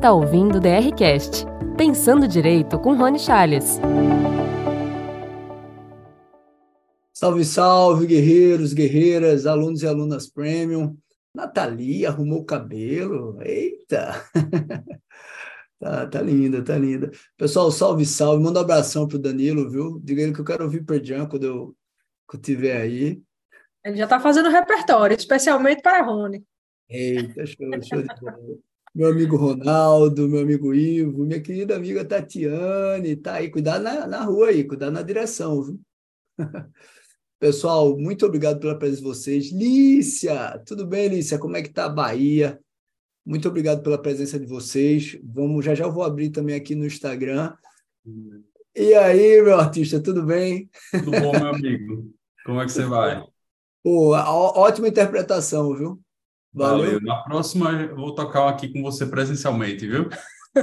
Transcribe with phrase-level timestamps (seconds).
[0.00, 1.44] está ouvindo o DRCast,
[1.76, 3.78] Pensando Direito com Rony Charles.
[7.12, 10.96] Salve, salve, guerreiros, guerreiras, alunos e alunas premium.
[11.34, 13.36] Natalia arrumou o cabelo.
[13.42, 14.24] Eita!
[15.78, 17.10] tá, tá linda, tá linda.
[17.36, 18.42] Pessoal, salve, salve.
[18.42, 20.00] Manda um abração pro Danilo, viu?
[20.02, 21.76] Diga ele que eu quero ouvir Perdian quando eu,
[22.26, 23.22] quando eu tiver aí.
[23.84, 26.42] Ele já está fazendo repertório, especialmente para Rony.
[26.88, 28.69] Eita, show, show de bola.
[28.92, 34.24] Meu amigo Ronaldo, meu amigo Ivo, minha querida amiga Tatiane, tá aí, cuidado na, na
[34.24, 35.80] rua aí, cuidado na direção, viu?
[37.38, 39.52] Pessoal, muito obrigado pela presença de vocês.
[39.52, 41.38] Lícia, tudo bem, Lícia?
[41.38, 42.60] Como é que tá a Bahia?
[43.24, 45.18] Muito obrigado pela presença de vocês.
[45.22, 47.54] Vamos, já já vou abrir também aqui no Instagram.
[48.74, 50.68] E aí, meu artista, tudo bem?
[50.90, 52.12] Tudo bom, meu amigo?
[52.44, 53.24] Como é que você vai?
[53.84, 56.00] Pô, ótima interpretação, viu?
[56.52, 56.84] Valeu.
[56.84, 57.00] Valeu.
[57.00, 60.08] Na próxima eu vou tocar aqui com você presencialmente, viu?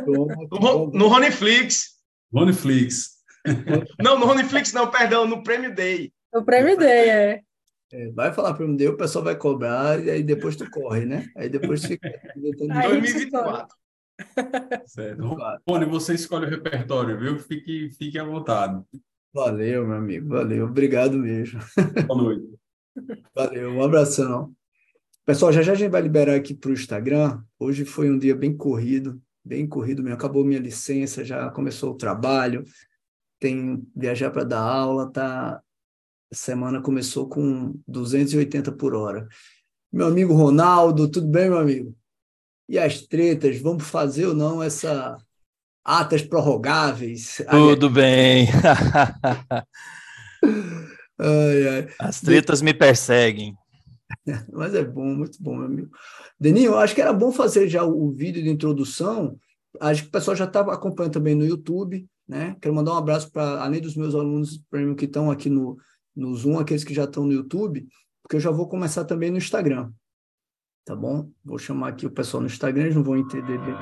[0.06, 1.98] no, no Roniflix.
[2.34, 3.18] Roniflix.
[4.04, 6.12] não, no Roniflix não, perdão, no Prêmio Day.
[6.34, 7.42] O Prêmio Day, é.
[7.94, 11.28] é vai falar Prêmio Day, o pessoal vai cobrar e aí depois tu corre, né?
[11.36, 12.10] Aí depois fica...
[12.36, 13.76] 2024.
[14.86, 15.38] Certo.
[15.68, 17.40] Rony, você escolhe o repertório, viu?
[17.40, 18.82] Fique, fique à vontade.
[19.34, 20.66] Valeu, meu amigo, valeu.
[20.66, 21.60] Obrigado mesmo.
[22.08, 22.58] Boa noite.
[23.36, 24.57] Valeu, um abração.
[25.28, 27.44] Pessoal, já já a gente vai liberar aqui para o Instagram.
[27.60, 30.16] Hoje foi um dia bem corrido, bem corrido mesmo.
[30.16, 32.64] Acabou minha licença, já começou o trabalho,
[33.38, 35.62] tem viajar para dar aula, tá?
[36.32, 39.28] semana começou com 280 por hora.
[39.92, 41.94] Meu amigo Ronaldo, tudo bem, meu amigo?
[42.70, 45.18] E as tretas, vamos fazer ou não essa
[45.84, 47.42] atas prorrogáveis?
[47.52, 48.48] Tudo bem.
[51.20, 51.88] ai, ai.
[52.00, 53.58] As tretas me perseguem.
[54.52, 55.90] Mas é bom, muito bom, meu amigo.
[56.40, 59.38] Deninho, eu acho que era bom fazer já o, vídeo de introdução.
[59.80, 62.56] Acho que o pessoal já estava acompanhando também no YouTube, né?
[62.62, 65.78] Quero mandar um abraço para, além dos meus alunos premium que estão aqui no,
[66.16, 67.88] no Zoom, aqueles que já estão no YouTube,
[68.24, 69.92] porque eu já vou começar também no Instagram.
[70.86, 71.30] Tá bom?
[71.44, 73.76] Vou chamar aqui o pessoal no Instagram, eles não vão entender bem.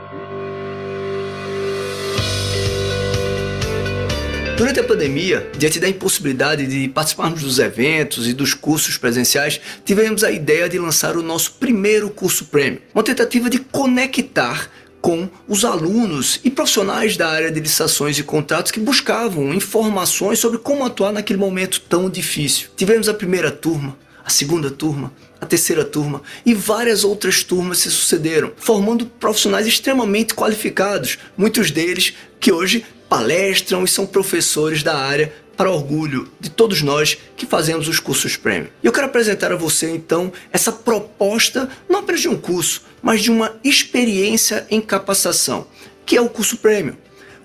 [4.58, 10.24] Durante a pandemia, diante da impossibilidade de participarmos dos eventos e dos cursos presenciais, tivemos
[10.24, 14.72] a ideia de lançar o nosso primeiro curso Premium, uma tentativa de conectar
[15.02, 20.58] com os alunos e profissionais da área de licitações e contratos que buscavam informações sobre
[20.58, 22.70] como atuar naquele momento tão difícil.
[22.78, 27.92] Tivemos a primeira turma, a segunda turma, a terceira turma e várias outras turmas se
[27.92, 35.34] sucederam, formando profissionais extremamente qualificados, muitos deles que hoje palestram e são professores da área
[35.56, 38.70] para orgulho de todos nós que fazemos os cursos Premium.
[38.84, 43.22] E eu quero apresentar a você então essa proposta não apenas de um curso, mas
[43.22, 45.68] de uma experiência em capacitação,
[46.06, 46.96] que é o curso Premium.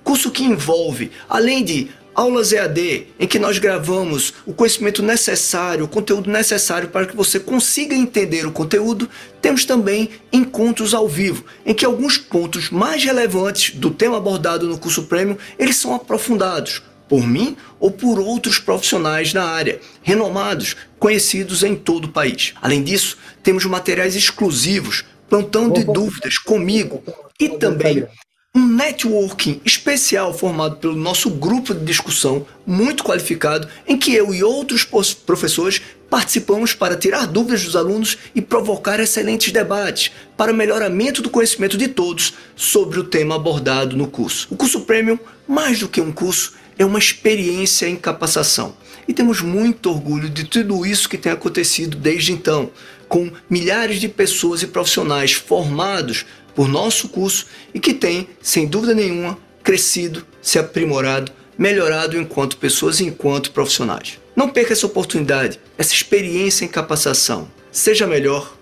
[0.02, 5.88] Curso que envolve, além de aulas EAD, em que nós gravamos o conhecimento necessário, o
[5.88, 9.08] conteúdo necessário para que você consiga entender o conteúdo,
[9.40, 14.76] temos também encontros ao vivo, em que alguns pontos mais relevantes do tema abordado no
[14.76, 21.62] curso Premium, eles são aprofundados por mim ou por outros profissionais da área, renomados, conhecidos
[21.62, 22.52] em todo o país.
[22.60, 27.02] Além disso, temos materiais exclusivos, plantão de dúvidas comigo
[27.40, 28.06] e também
[28.52, 34.42] um networking especial formado pelo nosso grupo de discussão, muito qualificado, em que eu e
[34.42, 41.22] outros professores participamos para tirar dúvidas dos alunos e provocar excelentes debates para o melhoramento
[41.22, 44.48] do conhecimento de todos sobre o tema abordado no curso.
[44.50, 48.74] O curso Premium, mais do que um curso, é uma experiência em capacitação.
[49.06, 52.70] E temos muito orgulho de tudo isso que tem acontecido desde então,
[53.08, 56.24] com milhares de pessoas e profissionais formados
[56.60, 63.00] por nosso curso e que tem, sem dúvida nenhuma, crescido, se aprimorado, melhorado enquanto pessoas
[63.00, 64.18] e enquanto profissionais.
[64.36, 67.50] Não perca essa oportunidade, essa experiência em capacitação.
[67.72, 68.54] Seja melhor,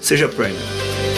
[0.00, 1.13] seja premium.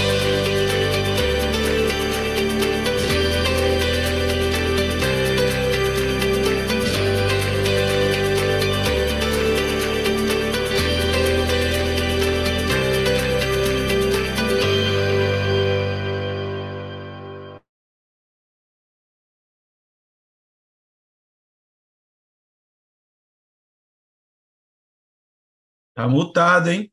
[25.96, 26.92] Tá mutado, hein?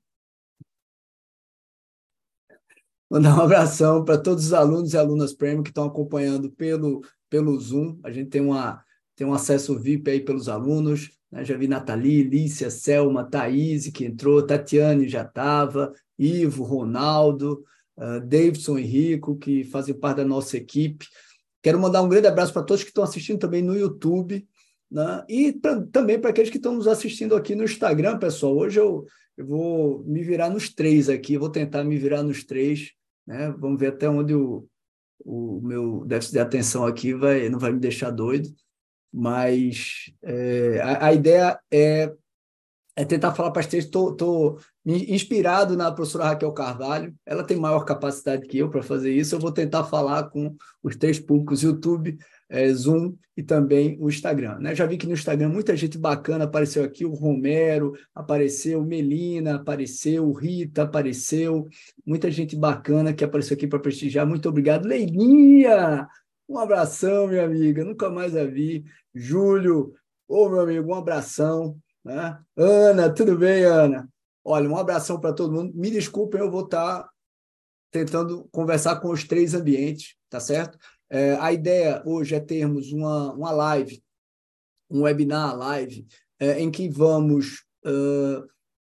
[3.11, 7.59] Mandar um abração para todos os alunos e alunas Premium que estão acompanhando pelo, pelo
[7.59, 7.99] Zoom.
[8.01, 8.81] A gente tem, uma,
[9.13, 11.11] tem um acesso VIP aí pelos alunos.
[11.29, 11.43] Né?
[11.43, 17.61] Já vi Nathalie, Lícia, Selma, Thaís, que entrou, Tatiane já estava, Ivo, Ronaldo,
[17.97, 21.05] uh, Davidson e Rico, que fazem parte da nossa equipe.
[21.61, 24.47] Quero mandar um grande abraço para todos que estão assistindo também no YouTube,
[24.93, 25.25] né?
[25.27, 28.55] e pra, também para aqueles que estão nos assistindo aqui no Instagram, pessoal.
[28.55, 29.05] Hoje eu,
[29.35, 32.91] eu vou me virar nos três aqui, vou tentar me virar nos três.
[33.25, 33.49] Né?
[33.57, 34.67] Vamos ver até onde o,
[35.25, 38.49] o meu déficit de atenção aqui vai, não vai me deixar doido.
[39.11, 42.13] Mas é, a, a ideia é
[42.95, 43.85] é tentar falar para as três.
[43.85, 49.35] Estou inspirado na professora Raquel Carvalho, ela tem maior capacidade que eu para fazer isso.
[49.35, 52.17] Eu vou tentar falar com os três públicos: YouTube,
[52.49, 54.59] é, Zoom e também o Instagram.
[54.59, 54.75] Né?
[54.75, 60.31] Já vi que no Instagram muita gente bacana apareceu aqui: o Romero apareceu, Melina apareceu,
[60.31, 61.67] Rita apareceu,
[62.05, 64.27] muita gente bacana que apareceu aqui para prestigiar.
[64.27, 66.07] Muito obrigado, Leilinha!
[66.47, 68.83] Um abração, minha amiga, nunca mais a vi.
[69.15, 69.93] Júlio,
[70.27, 71.77] ô meu amigo, um abração.
[72.03, 72.37] Né?
[72.55, 74.09] Ana, tudo bem, Ana?
[74.43, 75.73] Olha, um abração para todo mundo.
[75.73, 77.09] Me desculpem, eu vou estar tá
[77.91, 80.77] tentando conversar com os três ambientes, tá certo?
[81.13, 84.01] É, a ideia hoje é termos uma, uma live,
[84.89, 86.07] um webinar live,
[86.39, 88.43] é, em que vamos uh,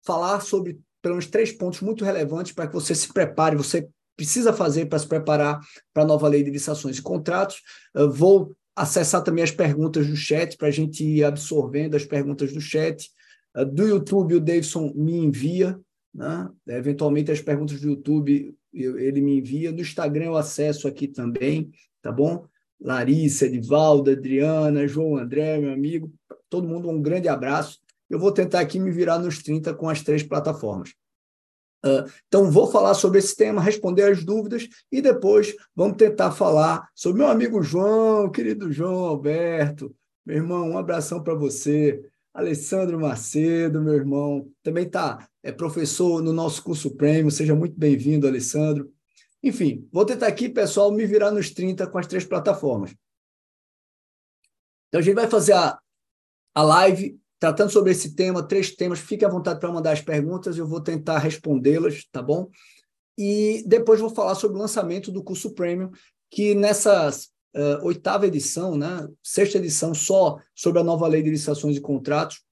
[0.06, 4.54] falar sobre pelo menos três pontos muito relevantes para que você se prepare, você precisa
[4.54, 5.60] fazer para se preparar
[5.92, 7.60] para a nova lei de licitações e contratos.
[7.98, 12.54] Uh, vou acessar também as perguntas do chat para a gente ir absorvendo as perguntas
[12.54, 13.10] do chat.
[13.58, 15.76] Uh, do YouTube, o Davidson me envia,
[16.14, 16.48] né?
[16.68, 19.72] eventualmente as perguntas do YouTube ele me envia.
[19.72, 21.72] No Instagram eu acesso aqui também,
[22.02, 22.46] tá bom?
[22.80, 26.12] Larissa, Edivaldo, Adriana, João André, meu amigo,
[26.50, 27.80] todo mundo um grande abraço.
[28.10, 30.94] Eu vou tentar aqui me virar nos 30 com as três plataformas.
[31.84, 36.88] Uh, então, vou falar sobre esse tema, responder as dúvidas e depois vamos tentar falar
[36.94, 39.96] sobre meu amigo João, querido João Alberto.
[40.26, 42.00] Meu irmão, um abração para você.
[42.34, 47.32] Alessandro Macedo, meu irmão, também tá é professor no nosso curso Prêmio.
[47.32, 48.92] Seja muito bem-vindo, Alessandro.
[49.44, 52.96] Enfim, vou tentar aqui, pessoal, me virar nos 30 com as três plataformas.
[54.88, 55.80] Então, a gente vai fazer a,
[56.54, 59.00] a live tratando sobre esse tema, três temas.
[59.00, 62.50] Fique à vontade para mandar as perguntas, eu vou tentar respondê-las, tá bom?
[63.18, 65.90] E depois vou falar sobre o lançamento do curso Premium,
[66.30, 71.78] que nessa uh, oitava edição, né, sexta edição, só sobre a nova lei de licitações
[71.78, 72.44] e contratos,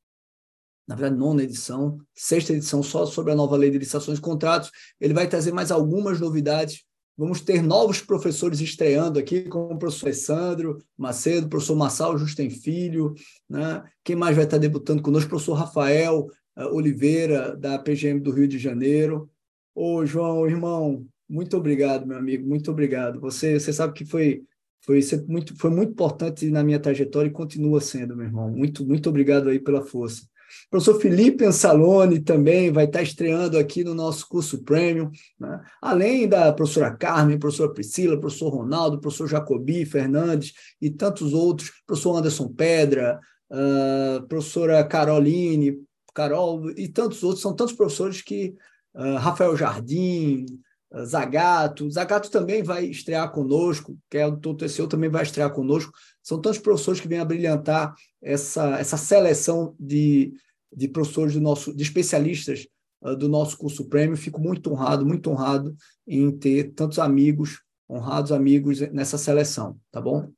[0.89, 4.71] na verdade, nona edição, sexta edição só sobre a nova lei de licitações e contratos,
[4.99, 6.83] ele vai trazer mais algumas novidades
[7.19, 12.49] Vamos ter novos professores estreando aqui, como o professor Sandro Macedo, o professor Massal Justem
[12.49, 13.13] Filho,
[13.49, 13.83] né?
[14.05, 15.27] quem mais vai estar debutando conosco?
[15.27, 16.27] O professor Rafael
[16.57, 19.29] uh, Oliveira, da PGM do Rio de Janeiro.
[19.75, 23.19] Ô, João, irmão, muito obrigado, meu amigo, muito obrigado.
[23.19, 24.43] Você, você sabe que foi,
[24.79, 28.49] foi, muito, foi muito importante na minha trajetória e continua sendo, meu irmão.
[28.49, 30.25] Muito, muito obrigado aí pela força.
[30.67, 35.61] O professor Felipe Ansalone também vai estar estreando aqui no nosso curso Premium, né?
[35.81, 42.17] além da professora Carmen, professora Priscila, professor Ronaldo, professor Jacobi Fernandes e tantos outros, professor
[42.17, 43.19] Anderson Pedra,
[43.51, 45.77] uh, professora Caroline,
[46.13, 48.55] Carol e tantos outros, são tantos professores que
[48.93, 50.45] uh, Rafael Jardim,
[50.91, 55.91] uh, Zagato, Zagato também vai estrear conosco, que é do TCU, também vai estrear conosco.
[56.29, 60.31] São tantos professores que vêm a brilhantar essa, essa seleção de,
[60.71, 62.67] de professores do nosso, de especialistas
[63.01, 64.15] uh, do nosso curso prêmio.
[64.15, 65.75] Fico muito honrado, muito honrado
[66.07, 70.31] em ter tantos amigos, honrados amigos nessa seleção, tá bom?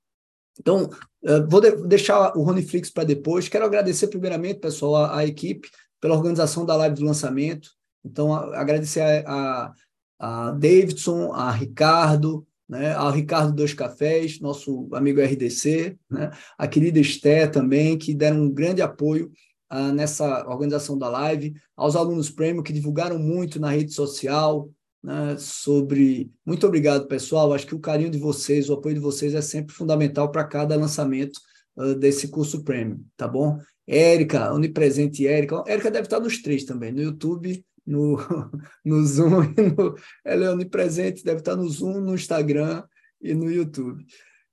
[0.57, 0.89] Então,
[1.24, 3.50] uh, vou de deixar o Roniflix para depois.
[3.50, 5.69] Quero agradecer primeiramente, pessoal, a, a, equipe
[6.00, 7.69] pela organização da live do lançamento.
[8.01, 14.87] Então, a, agradecer a, a, a Davidson, a Ricardo, né, ao Ricardo Dois Cafés, nosso
[14.93, 19.29] amigo RDC, né, a querida Esté também, que deram um grande apoio
[19.69, 24.69] uh, nessa organização da live, aos alunos prêmio que divulgaram muito na rede social,
[25.03, 26.31] né, sobre.
[26.45, 27.53] Muito obrigado, pessoal.
[27.53, 30.73] Acho que o carinho de vocês, o apoio de vocês é sempre fundamental para cada
[30.77, 31.41] lançamento
[31.75, 33.59] uh, desse curso prêmio, tá bom?
[33.85, 35.61] Érica, onipresente Érica.
[35.67, 38.17] Érica deve estar nos três também, no YouTube no,
[38.85, 42.83] no Zoom, no, ela é onipresente, deve estar no Zoom, no Instagram
[43.21, 44.05] e no YouTube.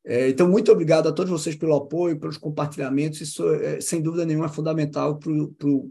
[0.05, 3.21] É, então, muito obrigado a todos vocês pelo apoio, pelos compartilhamentos.
[3.21, 5.91] Isso, é, sem dúvida nenhuma, é fundamental para o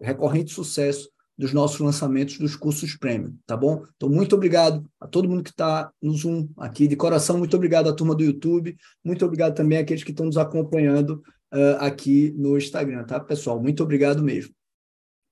[0.00, 3.84] recorrente sucesso dos nossos lançamentos dos cursos premium, tá bom?
[3.96, 7.88] Então, muito obrigado a todo mundo que está no Zoom aqui, de coração, muito obrigado
[7.88, 11.22] à turma do YouTube, muito obrigado também àqueles que estão nos acompanhando
[11.54, 13.62] uh, aqui no Instagram, tá, pessoal?
[13.62, 14.57] Muito obrigado mesmo.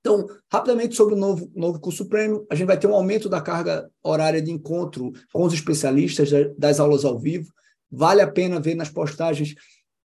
[0.07, 3.41] Então, rapidamente sobre o novo, novo curso prêmio, a gente vai ter um aumento da
[3.41, 7.53] carga horária de encontro com os especialistas das aulas ao vivo.
[7.91, 9.57] Vale a pena ver nas postagens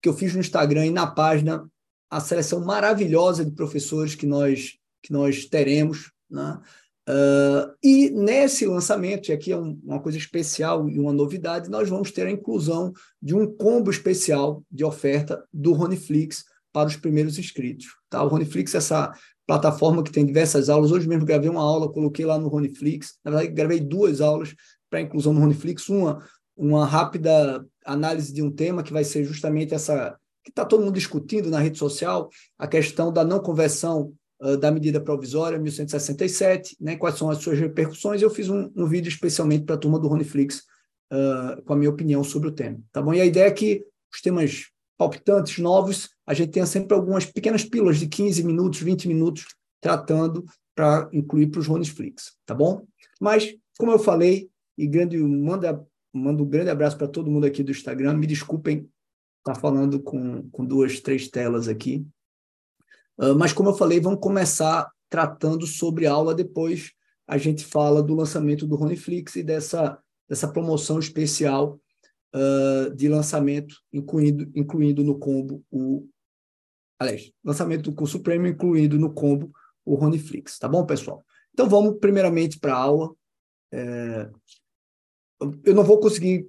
[0.00, 1.69] que eu fiz no Instagram e na página
[2.09, 6.12] a seleção maravilhosa de professores que nós, que nós teremos.
[6.31, 6.61] Né?
[7.09, 11.88] Uh, e nesse lançamento, e aqui é um, uma coisa especial e uma novidade, nós
[11.88, 17.37] vamos ter a inclusão de um combo especial de oferta do Roniflix para os primeiros
[17.37, 17.87] inscritos.
[18.09, 18.23] Tá?
[18.23, 19.12] O Roniflix é essa
[19.49, 20.93] plataforma que tem diversas aulas.
[20.93, 23.14] Hoje mesmo gravei uma aula, coloquei lá no Roniflix.
[23.25, 24.55] Na verdade, gravei duas aulas
[24.90, 25.88] para inclusão no Roniflix.
[25.88, 26.23] Uma,
[26.55, 30.14] uma rápida análise de um tema que vai ser justamente essa
[30.45, 34.71] que está todo mundo discutindo na rede social, a questão da não conversão uh, da
[34.71, 38.23] medida provisória 1167, né, quais são as suas repercussões.
[38.23, 40.62] Eu fiz um, um vídeo especialmente para a turma do Roniflix
[41.12, 42.78] uh, com a minha opinião sobre o tema.
[42.93, 43.12] Tá bom?
[43.12, 44.67] E a ideia é que os temas
[44.99, 49.47] palpitantes, novos, a gente tenha sempre algumas pequenas pílulas de 15 minutos, 20 minutos,
[49.81, 52.85] tratando para incluir para os Roniflix, tá bom?
[53.21, 57.62] Mas, como eu falei, e grande, manda, manda um grande abraço para todo mundo aqui
[57.62, 58.90] do Instagram, me desculpem
[59.38, 62.05] estar tá falando com, com duas, três telas aqui,
[63.19, 66.93] uh, mas como eu falei, vamos começar tratando sobre aula, depois
[67.26, 71.81] a gente fala do lançamento do Roniflix e dessa, dessa promoção especial
[72.35, 76.06] uh, de lançamento, incluindo, incluindo no combo o.
[77.00, 79.52] Aliás, lançamento do curso Premium, incluindo no combo
[79.85, 80.58] o Roniflix.
[80.58, 81.25] Tá bom, pessoal?
[81.52, 83.14] Então vamos primeiramente para a aula.
[83.73, 84.30] É,
[85.64, 86.49] eu não vou conseguir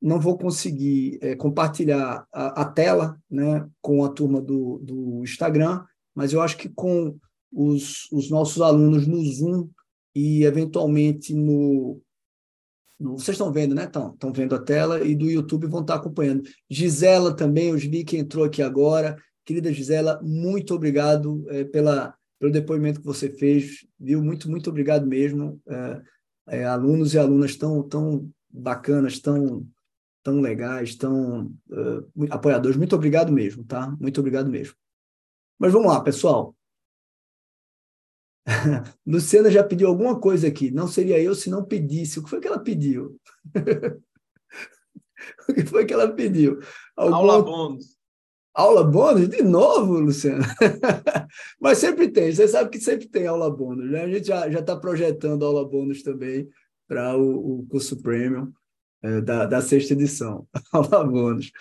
[0.00, 5.84] não vou conseguir é, compartilhar a, a, tela né, com a turma do, do Instagram,
[6.14, 7.18] mas eu acho que com
[7.52, 9.68] os, os nossos alunos no Zoom
[10.14, 12.00] e eventualmente no,
[12.98, 13.84] vocês estão vendo, né?
[13.84, 16.42] Estão, vendo a tela e do YouTube vão estar acompanhando.
[16.68, 19.16] Gisela também, eu vi que entrou aqui agora.
[19.44, 24.22] Querida Gisela, muito obrigado é, pela, pelo depoimento que você fez, viu?
[24.22, 25.60] Muito, muito obrigado mesmo.
[25.68, 26.02] É,
[26.48, 29.66] é, alunos e alunas tão, tão bacanas, tão,
[30.22, 32.76] tão legais, tão uh, apoiadores.
[32.76, 33.94] Muito obrigado mesmo, tá?
[34.00, 34.74] Muito obrigado mesmo.
[35.58, 36.54] Mas vamos lá, pessoal.
[39.06, 40.70] Luciana já pediu alguma coisa aqui.
[40.70, 42.18] Não seria eu se não pedisse.
[42.18, 43.20] O que foi que ela pediu?
[45.48, 46.58] o que foi que ela pediu?
[46.96, 47.14] Algum...
[47.14, 47.98] Aula bônus.
[48.54, 49.28] Aula bônus?
[49.28, 50.46] De novo, Luciana?
[51.60, 52.32] Mas sempre tem.
[52.32, 53.90] Você sabe que sempre tem aula bônus.
[53.90, 54.02] Né?
[54.02, 56.48] A gente já está projetando aula bônus também
[56.88, 58.50] para o, o, curso Premium
[59.02, 60.48] é, da, da sexta edição.
[60.72, 61.52] aula bônus.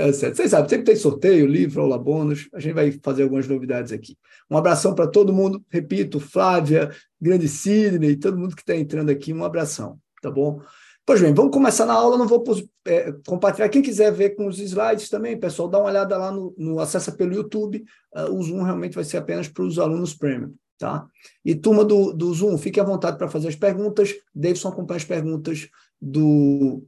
[0.00, 0.36] Tá certo.
[0.36, 2.48] Vocês sabem, sempre tem sorteio, livro, aula bônus.
[2.54, 4.16] A gente vai fazer algumas novidades aqui.
[4.50, 5.62] Um abração para todo mundo.
[5.68, 6.90] Repito, Flávia,
[7.20, 10.62] Grande Sidney, todo mundo que está entrando aqui, um abração, tá bom?
[11.04, 12.16] Pois bem, vamos começar na aula.
[12.16, 12.42] Não vou
[12.86, 13.68] é, compartilhar.
[13.68, 17.12] Quem quiser ver com os slides também, pessoal, dá uma olhada lá no, no acessa
[17.12, 17.84] pelo YouTube.
[18.14, 20.54] Uh, o Zoom realmente vai ser apenas para os alunos premium.
[20.78, 21.06] Tá?
[21.44, 24.14] E turma do, do Zoom, fique à vontade para fazer as perguntas.
[24.34, 25.68] Davidson acompanha as perguntas
[26.00, 26.82] do,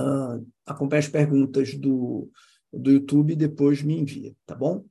[0.00, 2.30] uh, acompanhe as perguntas do,
[2.72, 4.84] do YouTube e depois me envia, tá bom?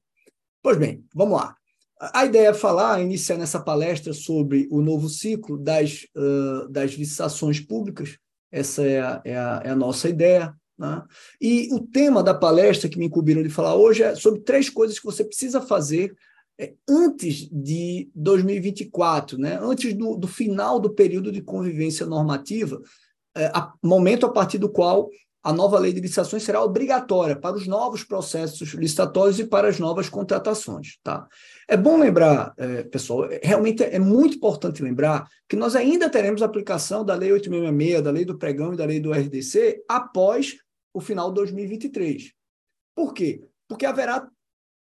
[0.62, 1.56] Pois bem, vamos lá.
[2.00, 7.60] A ideia é falar, iniciar nessa palestra sobre o novo ciclo das, uh, das licitações
[7.60, 8.18] públicas.
[8.52, 10.54] Essa é a, é a, é a nossa ideia.
[10.78, 11.04] Né?
[11.42, 14.98] E o tema da palestra que me incumbiram de falar hoje é sobre três coisas
[14.98, 16.16] que você precisa fazer
[16.58, 19.60] é, antes de 2024, né?
[19.62, 22.82] antes do, do final do período de convivência normativa,
[23.48, 25.10] a, momento a partir do qual
[25.42, 29.80] a nova lei de licitações será obrigatória para os novos processos licitatórios e para as
[29.80, 30.98] novas contratações.
[31.02, 31.28] Tá?
[31.68, 36.42] É bom lembrar, é, pessoal, é, realmente é muito importante lembrar que nós ainda teremos
[36.42, 40.58] aplicação da Lei 866, da Lei do Pregão e da Lei do RDC após
[40.94, 42.34] o final de 2023.
[42.94, 43.42] Por quê?
[43.68, 44.28] Porque haverá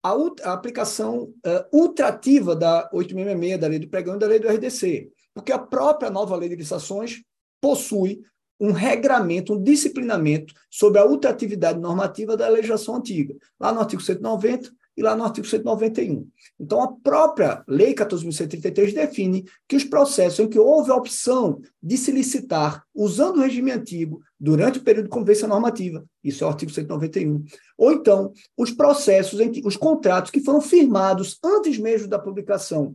[0.03, 0.11] a,
[0.43, 5.11] a aplicação uh, ultrativa da 866, da Lei do Pregão e da Lei do RDC.
[5.33, 7.21] Porque a própria nova Lei de Licitações
[7.61, 8.23] possui
[8.59, 14.71] um regramento, um disciplinamento sobre a ultratividade normativa da legislação antiga, lá no artigo 190
[14.99, 16.27] e lá no artigo 191.
[16.59, 21.97] Então, a própria Lei 14.133 define que os processos em que houve a opção de
[21.97, 26.49] se licitar usando o regime antigo durante o período de convivência normativa, isso é o
[26.49, 27.45] artigo 191,
[27.77, 32.93] ou então os processos, em que, os contratos que foram firmados antes mesmo da publicação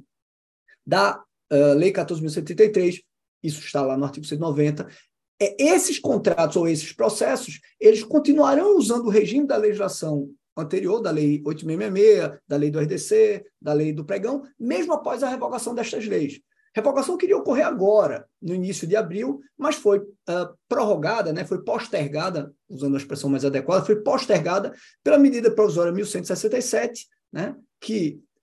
[0.86, 3.00] da uh, Lei 14.133,
[3.42, 4.86] isso está lá no artigo 190, é,
[5.40, 11.42] esses contratos ou esses processos, eles continuarão usando o regime da legislação anterior, da Lei
[11.44, 16.40] 866, da Lei do RDC, da Lei do Pregão, mesmo após a revogação destas leis.
[16.74, 22.52] Revogação queria ocorrer agora, no início de abril, mas foi uh, prorrogada, né, foi postergada,
[22.68, 24.72] usando a expressão mais adequada, foi postergada
[25.02, 28.33] pela medida provisória 1167, né, que é,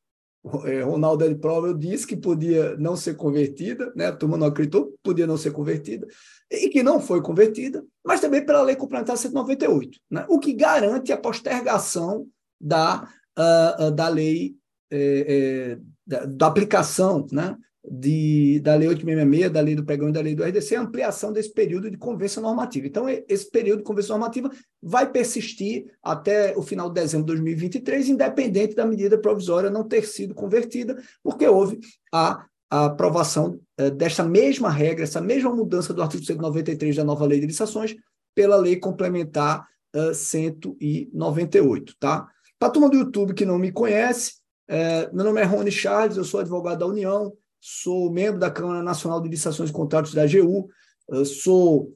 [0.43, 4.07] Ronaldo de Prova eu disse que podia não ser convertida, né?
[4.07, 6.07] a turma não acreditou, podia não ser convertida,
[6.49, 10.25] e que não foi convertida, mas também pela Lei Complementar 198, né?
[10.27, 12.27] o que garante a postergação
[12.59, 13.07] da,
[13.37, 14.55] uh, da lei,
[14.89, 20.11] é, é, da, da aplicação né, de, da Lei 866, da Lei do Pregão e
[20.11, 22.85] da Lei do RDC, a ampliação desse período de convenção normativa.
[22.85, 28.09] Então, esse período de convenção normativa vai persistir até o final de dezembro de 2023,
[28.09, 31.79] independente da medida provisória não ter sido convertida, porque houve
[32.13, 37.39] a, a aprovação eh, mesma regra, essa mesma mudança do artigo 193 da nova Lei
[37.39, 37.95] de Licitações
[38.35, 42.27] pela Lei Complementar uh, 198, tá?
[42.57, 44.35] Para a turma do YouTube que não me conhece,
[44.69, 48.83] eh, meu nome é Rony Charles, eu sou advogado da União, sou membro da Câmara
[48.83, 50.67] Nacional de Licitações e Contratos da AGU,
[51.25, 51.93] sou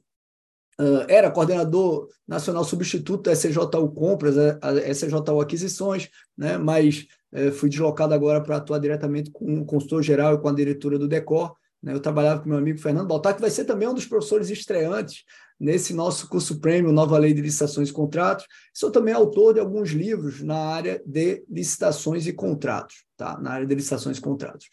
[1.08, 7.06] era coordenador nacional substituto da SCJU Compras, a SCJU Aquisições, né, mas
[7.54, 11.08] fui deslocado agora para atuar diretamente com o consultor geral e com a diretora do
[11.08, 11.54] DECOR.
[11.82, 14.50] Né, eu trabalhava com meu amigo Fernando Baltar, que vai ser também um dos professores
[14.50, 15.24] estreantes
[15.58, 18.46] nesse nosso curso prêmio Nova Lei de Licitações e Contratos.
[18.74, 23.38] Sou também autor de alguns livros na área de licitações e contratos, tá?
[23.40, 24.68] na área de licitações e contratos.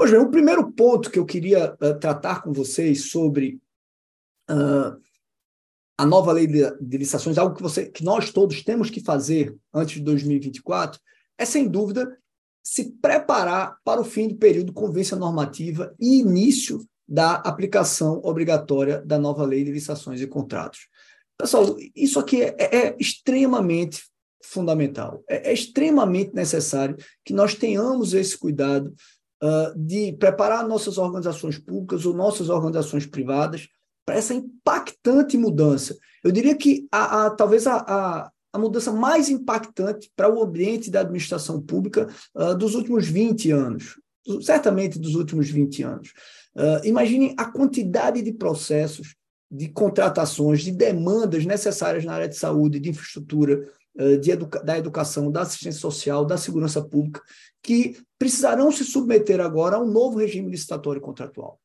[0.00, 3.60] Pois bem, o primeiro ponto que eu queria uh, tratar com vocês sobre
[4.50, 4.98] uh,
[5.98, 9.54] a nova lei de, de, licitações, algo que, você, que nós todos temos que fazer
[9.74, 10.98] antes de 2024,
[11.36, 12.16] é sem dúvida
[12.64, 19.18] se preparar para o fim do período convência normativa e início da aplicação obrigatória da
[19.18, 20.88] nova lei de licitações e contratos.
[21.36, 24.04] Pessoal, isso aqui é, é extremamente
[24.42, 28.94] fundamental, é, é extremamente necessário que nós tenhamos esse cuidado
[29.76, 33.68] de preparar nossas organizações públicas ou nossas organizações privadas
[34.10, 35.96] para essa impactante mudança.
[36.24, 40.90] Eu diria que a, a talvez a, a, a, mudança mais impactante para o ambiente
[40.90, 44.00] da administração pública uh, dos últimos 20 anos,
[44.42, 46.12] certamente dos últimos 20 anos.
[46.56, 49.14] Uh, imaginem a quantidade de processos,
[49.50, 53.64] de contratações, de demandas necessárias na área de saúde, de infraestrutura,
[53.98, 57.20] educa da educação, da assistência social, da segurança pública,
[57.62, 61.60] que precisarão se submeter agora a um novo regime licitatório contratual.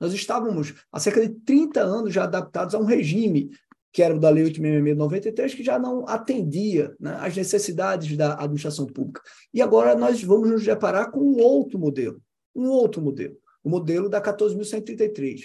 [0.00, 3.50] Nós estávamos há cerca de 30 anos já adaptados a um regime
[3.94, 8.16] que era o da Lei 866 de 93, que já não atendia né, às necessidades
[8.16, 9.22] da administração pública.
[9.52, 12.20] E agora nós vamos nos deparar com um outro modelo,
[12.56, 15.42] um outro modelo, o modelo da 14.133.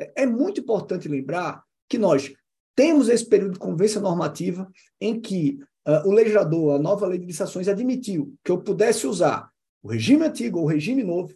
[0.00, 2.32] É, é muito importante lembrar que nós
[2.74, 4.68] temos esse período de convivência normativa
[5.00, 9.50] em que uh, o legislador, a nova lei de licitações, admitiu que eu pudesse usar
[9.82, 11.34] o regime antigo ou o regime novo.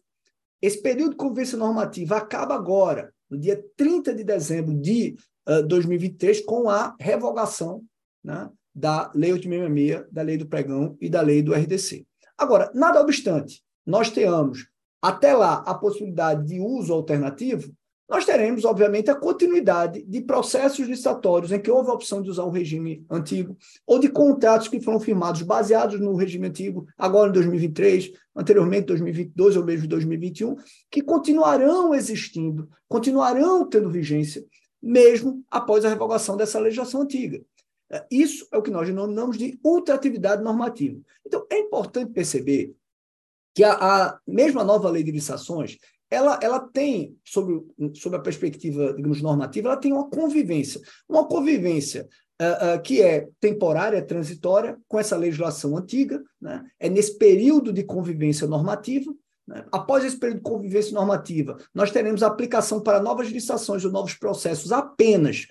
[0.61, 5.17] Esse período de convivência normativa acaba agora, no dia 30 de dezembro de
[5.49, 7.83] uh, 2023, com a revogação
[8.23, 12.07] né, da Lei 866, da Lei do Pregão e da Lei do RDC.
[12.39, 14.69] Agora, nada obstante, nós tenhamos
[15.01, 17.73] até lá a possibilidade de uso alternativo,
[18.09, 22.45] nós teremos, obviamente, a continuidade de processos licitatórios em que houve a opção de usar
[22.45, 27.33] o regime antigo, ou de contratos que foram firmados baseados no regime antigo, agora em
[27.33, 30.57] 2023, anteriormente em 2022 ou mesmo em 2021,
[30.89, 34.45] que continuarão existindo, continuarão tendo vigência,
[34.81, 37.43] mesmo após a revogação dessa legislação antiga.
[37.91, 41.01] É, isso é o que nós denominamos de ultratividade normativa.
[41.25, 42.75] Então, é importante perceber
[43.55, 45.79] que a, a mesma nova lei de licitações
[46.11, 47.65] ela, ela tem, sob,
[47.95, 50.81] sob a perspectiva, digamos, normativa, ela tem uma convivência.
[51.09, 52.09] Uma convivência
[52.41, 56.65] uh, uh, que é temporária, transitória, com essa legislação antiga, né?
[56.79, 59.13] é nesse período de convivência normativa.
[59.47, 59.65] Né?
[59.73, 64.73] Após esse período de convivência normativa, nós teremos aplicação para novas licitações ou novos processos
[64.73, 65.47] apenas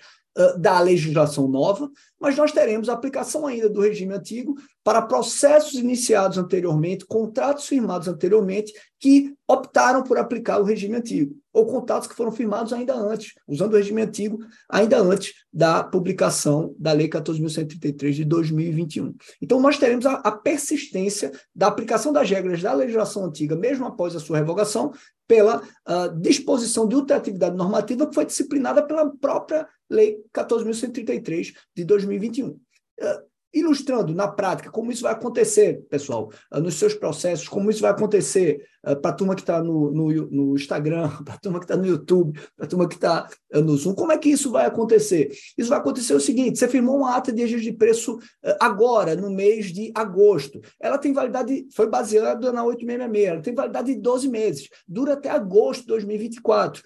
[0.58, 1.90] da legislação nova,
[2.20, 8.72] mas nós teremos aplicação ainda do regime antigo para processos iniciados anteriormente, contratos firmados anteriormente,
[8.98, 13.74] que optaram por aplicar o regime antigo, ou contratos que foram firmados ainda antes, usando
[13.74, 19.14] o regime antigo, ainda antes da publicação da Lei 14.133 de 2021.
[19.40, 24.16] Então, nós teremos a, a persistência da aplicação das regras da legislação antiga, mesmo após
[24.16, 24.92] a sua revogação,
[25.26, 32.05] pela uh, disposição de ultratividade normativa que foi disciplinada pela própria Lei 14.133 de 2021.
[32.12, 37.80] Uh, ilustrando na prática como isso vai acontecer, pessoal, uh, nos seus processos, como isso
[37.80, 41.58] vai acontecer uh, para a turma que está no, no, no, Instagram, para a turma
[41.58, 44.50] que está no YouTube, para a turma que está no Zoom, como é que isso
[44.50, 45.30] vai acontecer?
[45.56, 48.18] Isso vai acontecer o seguinte: você firmou uma ata de ajuste de preço
[48.60, 50.60] agora, no mês de agosto.
[50.80, 55.30] Ela tem validade, foi baseada na 866, ela tem validade de 12 meses, dura até
[55.30, 56.82] agosto de 2024.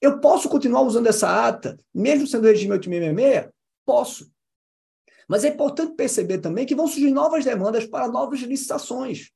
[0.00, 3.50] Eu posso continuar usando essa ata, mesmo sendo regime 866?
[3.86, 4.33] Posso.
[5.28, 9.30] Mas é importante perceber também que vão surgir novas demandas para novas licitações,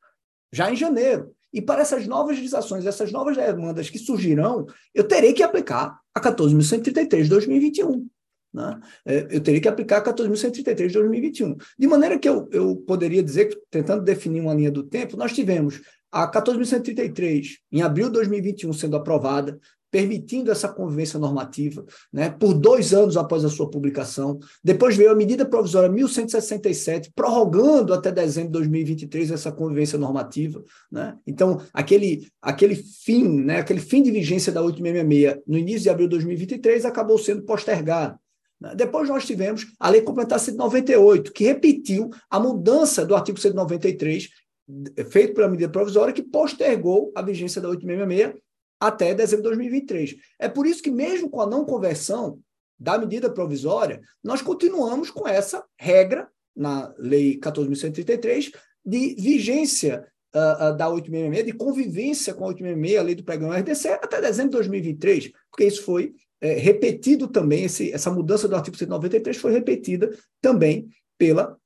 [0.52, 1.34] já em janeiro.
[1.52, 6.20] E para essas novas licitações, essas novas demandas que surgirão, eu terei que aplicar a
[6.20, 8.06] 14.133 de 2021.
[8.52, 8.80] Né?
[9.04, 11.56] É, eu teria que aplicar 14.133 de 2021.
[11.78, 15.80] De maneira que eu, eu poderia dizer, tentando definir uma linha do tempo, nós tivemos
[16.10, 19.58] a 14.133, em abril de 2021, sendo aprovada,
[19.90, 24.38] permitindo essa convivência normativa, né, por dois anos após a sua publicação.
[24.62, 30.62] Depois veio a medida provisória 1167, prorrogando até dezembro de 2023 essa convivência normativa.
[30.90, 31.16] Né?
[31.26, 36.06] Então, aquele, aquele fim, né, aquele fim de vigência da 866 no início de abril
[36.06, 38.18] de 2023 acabou sendo postergado.
[38.60, 38.74] Né?
[38.74, 44.28] Depois nós tivemos a Lei Complementar 198, que repetiu a mudança do artigo 193,
[45.10, 48.34] feito pela medida provisória, que postergou a vigência da 866
[48.80, 50.16] até dezembro de 2023.
[50.38, 52.40] É por isso que, mesmo com a não conversão
[52.78, 58.52] da medida provisória, nós continuamos com essa regra na Lei 14.133
[58.84, 63.50] de vigência uh, uh, da 866, de convivência com a 866, a Lei do Pregão
[63.50, 68.54] RDC, até dezembro de 2023, porque isso foi é, repetido também, esse, essa mudança do
[68.54, 70.88] artigo 193 foi repetida também
[71.18, 71.56] pela,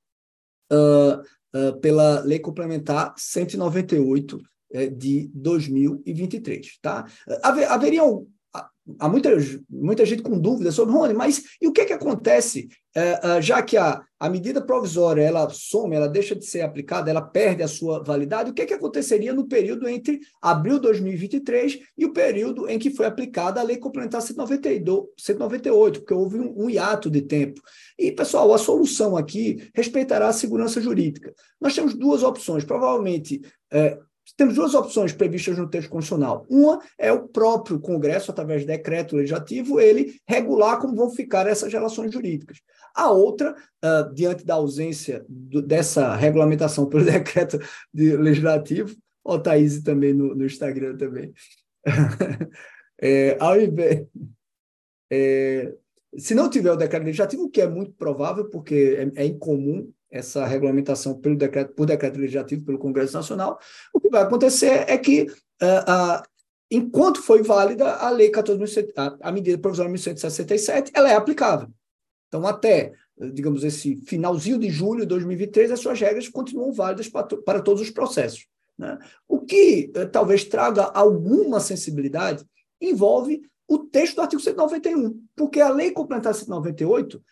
[0.72, 4.51] uh, pela Lei Complementar 198 é,
[4.88, 6.78] de 2023.
[6.80, 7.06] Tá?
[7.42, 8.26] Haveria um,
[8.98, 9.30] há muita,
[9.70, 13.42] muita gente com dúvidas sobre, Rony, mas e o que, é que acontece, é, é,
[13.42, 17.62] já que a, a medida provisória ela some, ela deixa de ser aplicada, ela perde
[17.62, 22.04] a sua validade, o que, é que aconteceria no período entre abril de 2023 e
[22.04, 26.70] o período em que foi aplicada a Lei Complementar 192, 198, porque houve um, um
[26.70, 27.60] hiato de tempo.
[27.98, 31.32] E, pessoal, a solução aqui respeitará a segurança jurídica.
[31.60, 33.40] Nós temos duas opções, provavelmente
[33.72, 33.96] é,
[34.36, 36.46] temos duas opções previstas no texto constitucional.
[36.48, 41.72] Uma é o próprio Congresso, através de decreto legislativo, ele regular como vão ficar essas
[41.72, 42.58] relações jurídicas.
[42.94, 43.54] A outra,
[43.84, 47.58] uh, diante da ausência do, dessa regulamentação pelo decreto
[47.92, 51.32] de legislativo, ó, Thaís também no, no Instagram também.
[53.00, 54.06] é, ao invés,
[55.10, 55.74] é,
[56.16, 59.90] se não tiver o decreto legislativo, o que é muito provável, porque é, é incomum
[60.12, 63.58] essa regulamentação pelo decreto, por decreto legislativo pelo Congresso Nacional,
[63.92, 66.22] o que vai acontecer é que, uh, uh,
[66.70, 71.68] enquanto foi válida a lei 14, a, a medida provisória 1167, ela é aplicável.
[72.28, 72.92] Então, até,
[73.32, 77.80] digamos, esse finalzinho de julho de 2023, as suas regras continuam válidas para, para todos
[77.80, 78.46] os processos.
[78.78, 78.98] Né?
[79.26, 82.44] O que uh, talvez traga alguma sensibilidade
[82.78, 87.22] envolve o texto do artigo 191, porque a lei complementar 198,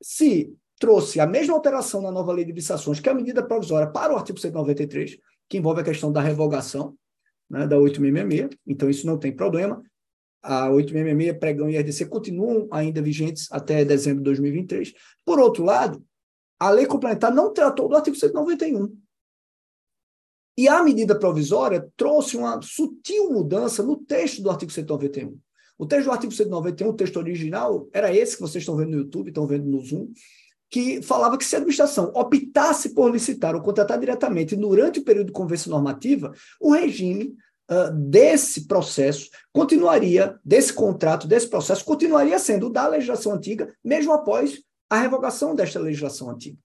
[0.00, 3.90] se trouxe a mesma alteração na nova lei de licitações, que é a medida provisória
[3.90, 6.96] para o artigo 193, que envolve a questão da revogação
[7.50, 9.82] né, da 866, então isso não tem problema.
[10.42, 14.94] A 866, pregão e RDC continuam ainda vigentes até dezembro de 2023.
[15.24, 16.02] Por outro lado,
[16.58, 18.96] a lei complementar não tratou do artigo 191.
[20.56, 25.38] E a medida provisória trouxe uma sutil mudança no texto do artigo 191.
[25.78, 28.98] O texto do artigo 191, o texto original, era esse que vocês estão vendo no
[28.98, 30.10] YouTube, estão vendo no Zoom,
[30.70, 35.28] que falava que se a administração optasse por licitar ou contratar diretamente durante o período
[35.28, 37.34] de convenção normativa, o regime
[37.70, 44.60] uh, desse processo continuaria, desse contrato, desse processo, continuaria sendo da legislação antiga, mesmo após
[44.90, 46.58] a revogação desta legislação antiga.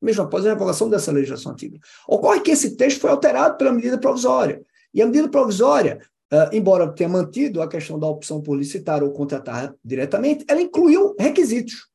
[0.00, 1.78] Mesmo após a revogação dessa legislação antiga.
[2.06, 4.62] Ocorre que esse texto foi alterado pela medida provisória.
[4.94, 6.00] E a medida provisória,
[6.32, 11.16] uh, embora tenha mantido a questão da opção por licitar ou contratar diretamente, ela incluiu
[11.18, 11.88] requisitos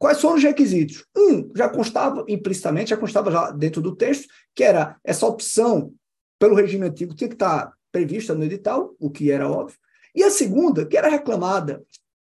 [0.00, 1.04] Quais foram os requisitos?
[1.14, 5.92] Um, já constava implicitamente, já constava já dentro do texto, que era essa opção
[6.38, 9.76] pelo regime antigo tinha que estar prevista no edital, o que era óbvio.
[10.14, 11.82] E a segunda, que era reclamada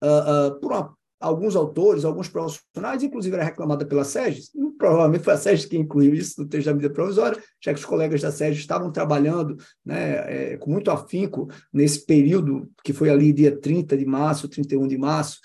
[0.04, 5.34] uh, uh, por uma, alguns autores, alguns profissionais, inclusive era reclamada pela SEGES, provavelmente foi
[5.34, 8.34] a SEGES que incluiu isso no texto da medida provisória, já que os colegas da
[8.34, 9.56] SEGES estavam trabalhando
[9.86, 14.90] né, é, com muito afinco nesse período, que foi ali dia 30 de março, 31
[14.90, 15.40] de março,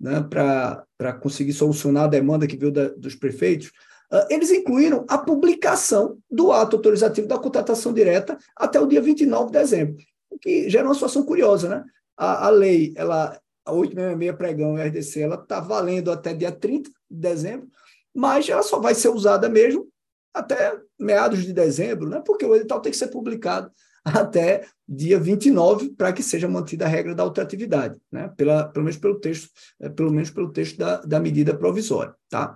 [0.00, 3.68] né, para conseguir solucionar a demanda que veio da, dos prefeitos,
[4.10, 9.46] uh, eles incluíram a publicação do ato autorizativo da contratação direta até o dia 29
[9.46, 9.96] de dezembro,
[10.30, 11.68] o que gera uma situação curiosa.
[11.68, 11.84] Né?
[12.16, 16.88] A, a lei, ela, a 866 pregão e RDC, ela está valendo até dia 30
[16.88, 17.68] de dezembro,
[18.14, 19.86] mas ela só vai ser usada mesmo
[20.32, 22.22] até meados de dezembro, né?
[22.24, 23.70] porque o edital tem que ser publicado
[24.04, 28.32] até dia 29 para que seja mantida a regra da ultratividade, né?
[28.36, 32.54] Pela, pelo menos pelo texto, é, pelo menos pelo texto da, da medida provisória, tá?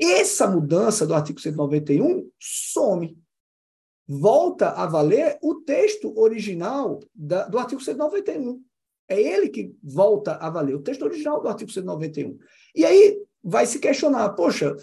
[0.00, 3.18] Essa mudança do artigo 191 some.
[4.08, 8.62] Volta a valer o texto original da, do artigo 191.
[9.08, 12.38] É ele que volta a valer, o texto original do artigo 191.
[12.74, 14.76] E aí vai se questionar, poxa,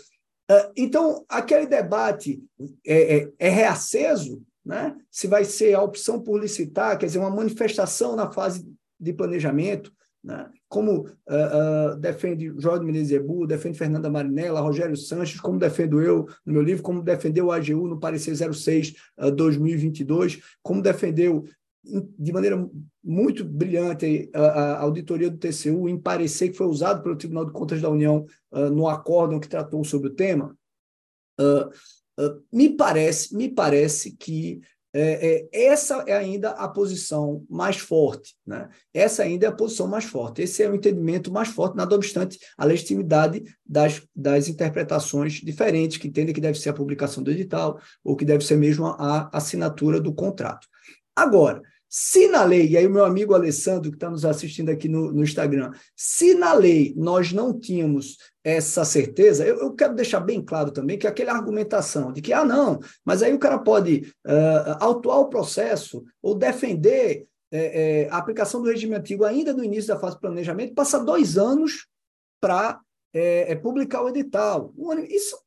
[0.50, 2.44] é, então aquele debate
[2.86, 4.96] é, é, é reaceso né?
[5.12, 8.68] se vai ser a opção por licitar, quer dizer, uma manifestação na fase
[9.00, 9.92] de planejamento,
[10.24, 10.50] né?
[10.70, 11.08] como uh,
[11.92, 16.62] uh, defende Jorge Menezes Ebu, defende Fernanda Marinella, Rogério Sanches, como defendo eu no meu
[16.62, 21.46] livro, como defendeu o AGU no parecer 06 uh, 2022, como defendeu
[22.18, 22.66] de maneira
[23.04, 27.52] muito brilhante a, a, auditoria do TCU em parecer que foi usado pelo Tribunal de
[27.52, 30.58] Contas da União uh, no acórdão que tratou sobre o tema,
[31.40, 31.70] uh,
[32.52, 34.62] me parece, me parece que
[34.96, 38.70] é, é, essa é ainda a posição mais forte, né?
[38.94, 40.44] Essa ainda é a posição mais forte.
[40.44, 46.08] Esse é o entendimento mais forte, nada obstante a legitimidade das, das interpretações diferentes que
[46.08, 49.38] entendem que deve ser a publicação do edital ou que deve ser mesmo a, a
[49.38, 50.68] assinatura do contrato.
[51.16, 51.62] Agora,
[51.96, 55.12] se na lei, e aí o meu amigo Alessandro, que está nos assistindo aqui no,
[55.12, 60.44] no, Instagram, se na lei nós não tínhamos essa certeza, eu, eu, quero deixar bem
[60.44, 64.76] claro também que aquela argumentação de que, ah, não, mas aí o cara pode uh,
[64.80, 69.94] autuar o processo ou defender é, é, a aplicação do regime antigo ainda no início
[69.94, 71.86] da fase de planejamento, passa dois anos
[72.42, 72.82] para
[73.14, 74.74] é, publicar o edital.
[75.08, 75.38] Isso,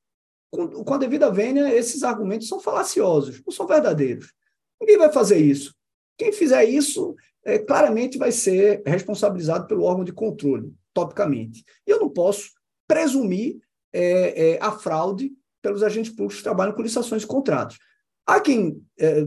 [0.52, 4.32] com, com a devida vênia, esses argumentos são falaciosos, não são verdadeiros.
[4.80, 5.75] Ninguém vai fazer isso.
[6.16, 11.64] Quem fizer isso, é, claramente vai ser responsabilizado pelo órgão de controle, topicamente.
[11.87, 12.50] E eu não posso
[12.88, 13.59] presumir
[13.92, 17.79] é, é, a fraude pelos agentes públicos que trabalham com licitações de contratos.
[18.26, 19.26] Há quem é,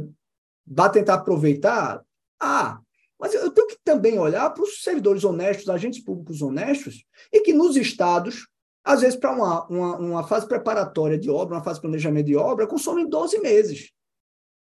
[0.65, 2.03] vá tentar aproveitar,
[2.39, 2.79] ah,
[3.19, 7.51] mas eu tenho que também olhar para os servidores honestos, agentes públicos honestos, e que
[7.51, 8.47] nos estados,
[8.83, 12.35] às vezes, para uma, uma, uma, fase preparatória de obra, uma fase de planejamento de
[12.35, 13.91] obra, consomem 12 meses.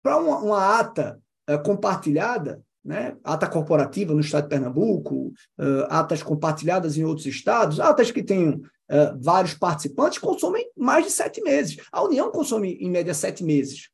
[0.02, 1.20] Para uma, uma ata
[1.56, 3.16] compartilhada, né?
[3.22, 8.54] ata corporativa no estado de Pernambuco, uh, atas compartilhadas em outros estados, atas que tenham
[8.54, 11.76] uh, vários participantes, consomem mais de sete meses.
[11.92, 13.90] A União consome, em média, sete meses.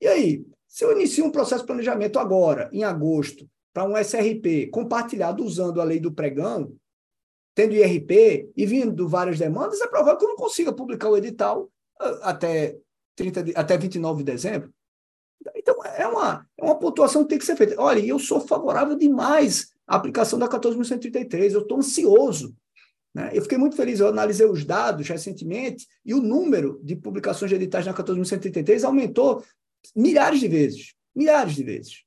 [0.00, 4.68] E aí, se eu inicio um processo de planejamento agora, em agosto, para um SRP
[4.72, 6.72] compartilhado usando a lei do pregão,
[7.54, 11.70] tendo IRP e vindo várias demandas, é provável que eu não consiga publicar o edital
[12.22, 12.76] até,
[13.16, 14.72] 30 de, até 29 de dezembro.
[15.68, 17.74] Então, é uma, é uma pontuação que tem que ser feita.
[17.78, 22.56] Olha, eu sou favorável demais à aplicação da 14.133, eu estou ansioso.
[23.14, 23.30] Né?
[23.34, 27.56] Eu fiquei muito feliz, eu analisei os dados recentemente e o número de publicações de
[27.56, 29.44] editais na 14.133 aumentou
[29.94, 30.94] milhares de vezes.
[31.14, 32.04] Milhares de vezes.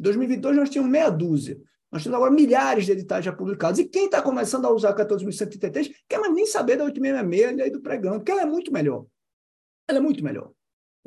[0.00, 1.60] Em 2022, nós tínhamos meia dúzia.
[1.92, 3.78] Nós temos agora milhares de editais já publicados.
[3.78, 7.70] E quem está começando a usar a 14.133 quer mais nem saber da 866 e
[7.70, 9.06] do pregão, porque ela é muito melhor.
[9.88, 10.50] Ela é muito melhor.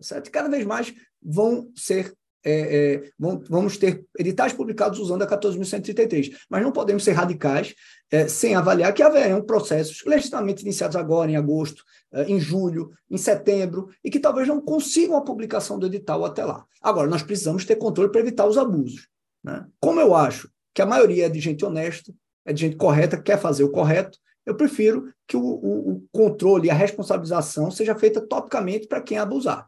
[0.01, 0.31] Certo?
[0.31, 6.33] cada vez mais vão ser é, é, vão, vamos ter editais publicados usando a 14.133,
[6.49, 7.75] mas não podemos ser radicais
[8.09, 11.83] é, sem avaliar que haverão processos legitimamente iniciados agora, em agosto,
[12.13, 16.45] é, em julho, em setembro, e que talvez não consigam a publicação do edital até
[16.45, 16.65] lá.
[16.81, 19.09] Agora, nós precisamos ter controle para evitar os abusos.
[19.43, 19.65] Né?
[19.79, 22.13] Como eu acho que a maioria é de gente honesta,
[22.45, 26.03] é de gente correta, que quer fazer o correto, eu prefiro que o, o, o
[26.11, 29.67] controle e a responsabilização seja feita topicamente para quem abusar.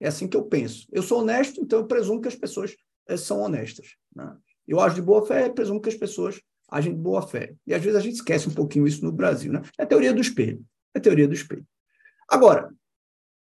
[0.00, 0.86] É assim que eu penso.
[0.92, 2.76] Eu sou honesto, então eu presumo que as pessoas
[3.08, 3.96] é, são honestas.
[4.14, 4.36] Né?
[4.66, 7.54] Eu acho de boa fé, presumo que as pessoas agem de boa fé.
[7.66, 9.52] E às vezes a gente esquece um pouquinho isso no Brasil.
[9.52, 9.62] Né?
[9.78, 10.64] É a teoria do espelho.
[10.94, 11.66] É a teoria do espelho.
[12.28, 12.74] Agora,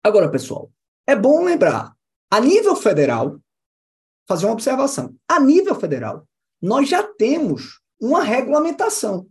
[0.03, 0.73] agora, pessoal,
[1.07, 1.95] é bom lembrar,
[2.31, 3.39] a nível federal,
[4.27, 5.15] fazer uma observação.
[5.29, 6.27] A nível federal,
[6.61, 9.29] nós já temos uma regulamentação.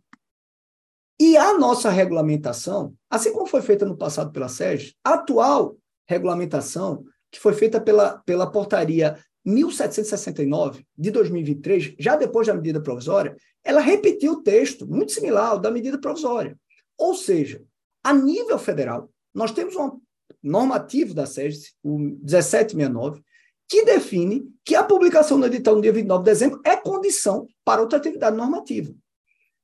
[1.20, 5.78] E a nossa regulamentação, assim como foi feita no passado pela SES, atual
[6.12, 13.36] regulamentação que foi feita pela, pela portaria 1769 de 2023, já depois da medida provisória,
[13.64, 16.58] ela repetiu o texto muito similar ao da medida provisória.
[16.98, 17.64] Ou seja,
[18.04, 20.00] a nível federal, nós temos um
[20.44, 23.22] normativo da SES, o 1769,
[23.68, 27.82] que define que a publicação do edital no dia 29 de dezembro é condição para
[27.82, 28.94] outra atividade normativa.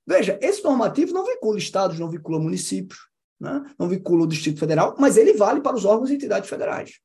[0.08, 3.07] Veja, esse normativo não vincula estados, não vincula municípios,
[3.40, 3.64] né?
[3.78, 7.00] não vincula o Distrito Federal, mas ele vale para os órgãos e entidades federais.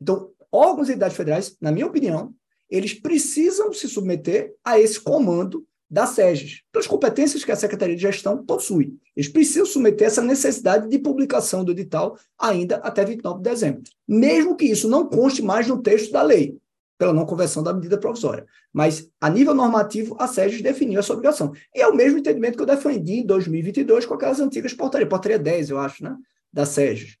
[0.00, 2.34] Então, órgãos e entidades federais, na minha opinião,
[2.70, 8.02] eles precisam se submeter a esse comando da SEGES, pelas competências que a Secretaria de
[8.02, 8.96] Gestão possui.
[9.14, 14.56] Eles precisam submeter essa necessidade de publicação do edital ainda até 29 de dezembro, mesmo
[14.56, 16.58] que isso não conste mais no texto da lei
[17.04, 18.46] pela não conversão da medida provisória.
[18.72, 21.52] Mas, a nível normativo, a SEGES definiu essa obrigação.
[21.74, 25.38] E é o mesmo entendimento que eu defendi em 2022 com aquelas antigas portarias, portaria
[25.38, 26.16] 10, eu acho, né,
[26.50, 27.18] da SEGES.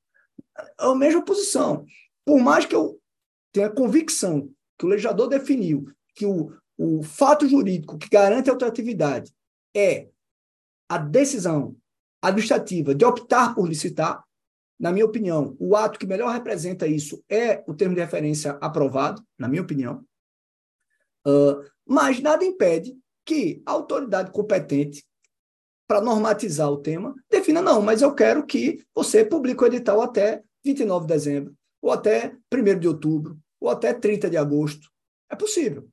[0.58, 1.84] É a mesma posição.
[2.24, 2.98] Por mais que eu
[3.52, 9.30] tenha convicção que o legislador definiu que o, o fato jurídico que garante a ultratividade
[9.76, 10.08] é
[10.88, 11.76] a decisão
[12.22, 14.24] administrativa de optar por licitar,
[14.78, 19.22] na minha opinião, o ato que melhor representa isso é o termo de referência aprovado,
[19.38, 20.04] na minha opinião.
[21.26, 25.04] Uh, mas nada impede que a autoridade competente
[25.86, 30.42] para normatizar o tema defina, não, mas eu quero que você publique o edital até
[30.64, 34.90] 29 de dezembro, ou até 1 de outubro, ou até 30 de agosto.
[35.30, 35.88] É possível.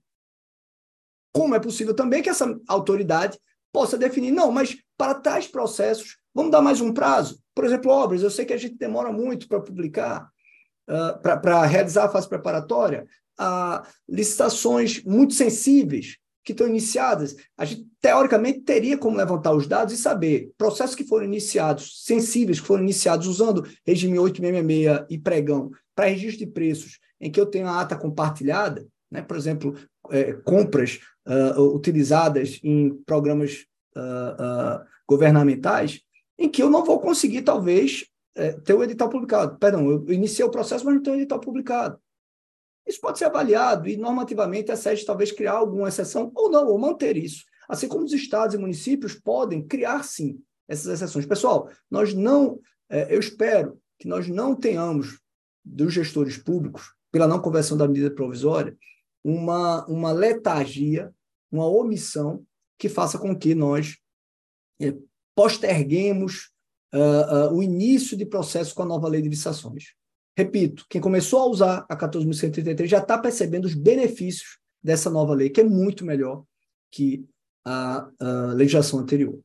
[1.34, 3.39] Como é possível também que essa autoridade
[3.72, 7.41] possa definir, não, mas para tais processos, vamos dar mais um prazo.
[7.54, 10.30] Por exemplo, obras, eu sei que a gente demora muito para publicar,
[10.90, 13.06] uh, para realizar a fase preparatória,
[13.40, 19.94] uh, licitações muito sensíveis que estão iniciadas, a gente teoricamente teria como levantar os dados
[19.94, 25.72] e saber processos que foram iniciados, sensíveis, que foram iniciados usando regime 866 e pregão
[25.96, 29.22] para registro de preços, em que eu tenho a ata compartilhada, né?
[29.22, 29.76] por exemplo,
[30.10, 36.02] é, compras uh, utilizadas em programas uh, uh, governamentais,
[36.38, 39.58] em que eu não vou conseguir, talvez, é, ter o edital publicado.
[39.58, 42.00] Perdão, eu iniciei o processo, mas não tenho o edital publicado.
[42.88, 46.80] Isso pode ser avaliado e, normativamente, a SED talvez criar alguma exceção ou não, ou
[46.80, 47.46] manter isso.
[47.70, 51.26] Assim como os estados e municípios podem criar, sim, essas exceções.
[51.26, 55.20] Pessoal, nós não, é, eu espero que nós não tenhamos,
[55.63, 58.76] dos gestores públicos, pela não conversão da medida provisória,
[59.24, 61.13] uma, uma letargia,
[61.52, 62.44] uma omissão
[62.80, 63.98] que faça com que nós
[64.82, 64.96] é,
[65.36, 66.52] posterguemos
[66.94, 69.94] uh, uh, o início de processo com a nova lei de licitações.
[70.38, 75.50] Repito, quem começou a usar a 14.133 já está percebendo os benefícios dessa nova lei,
[75.50, 76.44] que é muito melhor
[76.91, 77.26] que
[77.65, 79.39] a, a legislação anterior.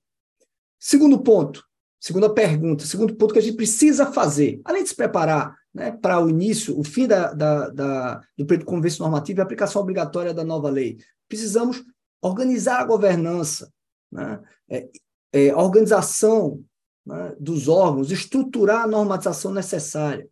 [0.79, 1.65] Segundo ponto,
[2.01, 6.23] segunda pergunta, segundo ponto que a gente precisa fazer, além de se preparar né, para
[6.23, 10.33] o início, o fim da, da, da, do período de normativo e a aplicação obrigatória
[10.33, 11.85] da nova lei, precisamos
[12.23, 13.71] organizar a governança,
[14.11, 14.89] né, é,
[15.33, 16.63] é, organização
[17.05, 20.29] né, dos órgãos, estruturar a normatização necessária,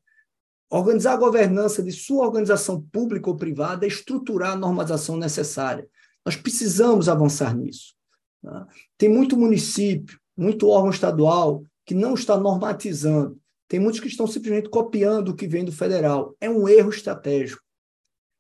[0.71, 5.89] organizar a governança de sua organização pública ou privada, estruturar a normatização necessária.
[6.25, 7.95] Nós precisamos avançar nisso.
[8.43, 8.67] Né?
[8.99, 13.39] Tem muito município, muito órgão estadual que não está normatizando.
[13.69, 16.35] Tem muitos que estão simplesmente copiando o que vem do federal.
[16.41, 17.63] É um erro estratégico.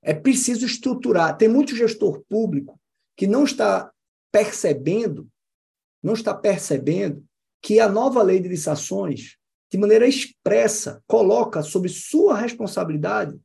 [0.02, 1.36] É preciso estruturar.
[1.36, 2.78] Tem muito gestor público
[3.16, 3.90] que não está
[4.32, 5.28] percebendo,
[6.04, 7.24] não está percebendo
[7.62, 9.38] que a nova lei de licitações,
[9.72, 13.40] de maneira expressa, coloca sob sua responsabilidade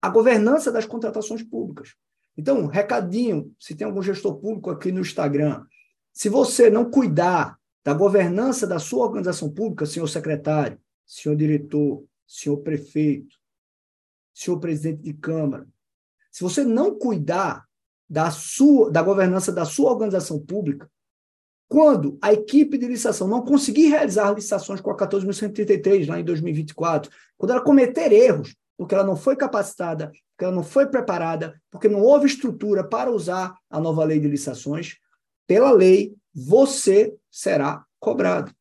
[0.00, 1.94] a governança das contratações públicas.
[2.38, 5.66] Então, recadinho, se tem algum gestor público aqui no Instagram,
[6.10, 12.56] se você não cuidar da governança da sua organização pública, senhor secretário, senhor diretor, senhor
[12.58, 13.36] prefeito,
[14.32, 15.68] senhor presidente de Câmara,
[16.32, 17.66] se você não cuidar
[18.08, 20.90] da sua da governança da sua organização pública,
[21.70, 27.08] quando a equipe de licitação não conseguir realizar licitações com a 14.133 lá em 2024,
[27.38, 31.88] quando ela cometer erros, porque ela não foi capacitada, porque ela não foi preparada, porque
[31.88, 34.96] não houve estrutura para usar a nova lei de licitações,
[35.46, 38.52] pela lei, você será cobrado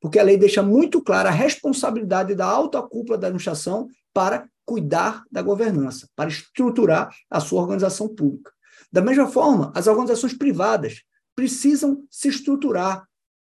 [0.00, 5.22] porque a lei deixa muito clara a responsabilidade da alta cúpula da administração para cuidar
[5.30, 8.50] da governança, para estruturar a sua organização pública.
[8.90, 11.02] Da mesma forma, as organizações privadas
[11.34, 13.08] precisam se estruturar,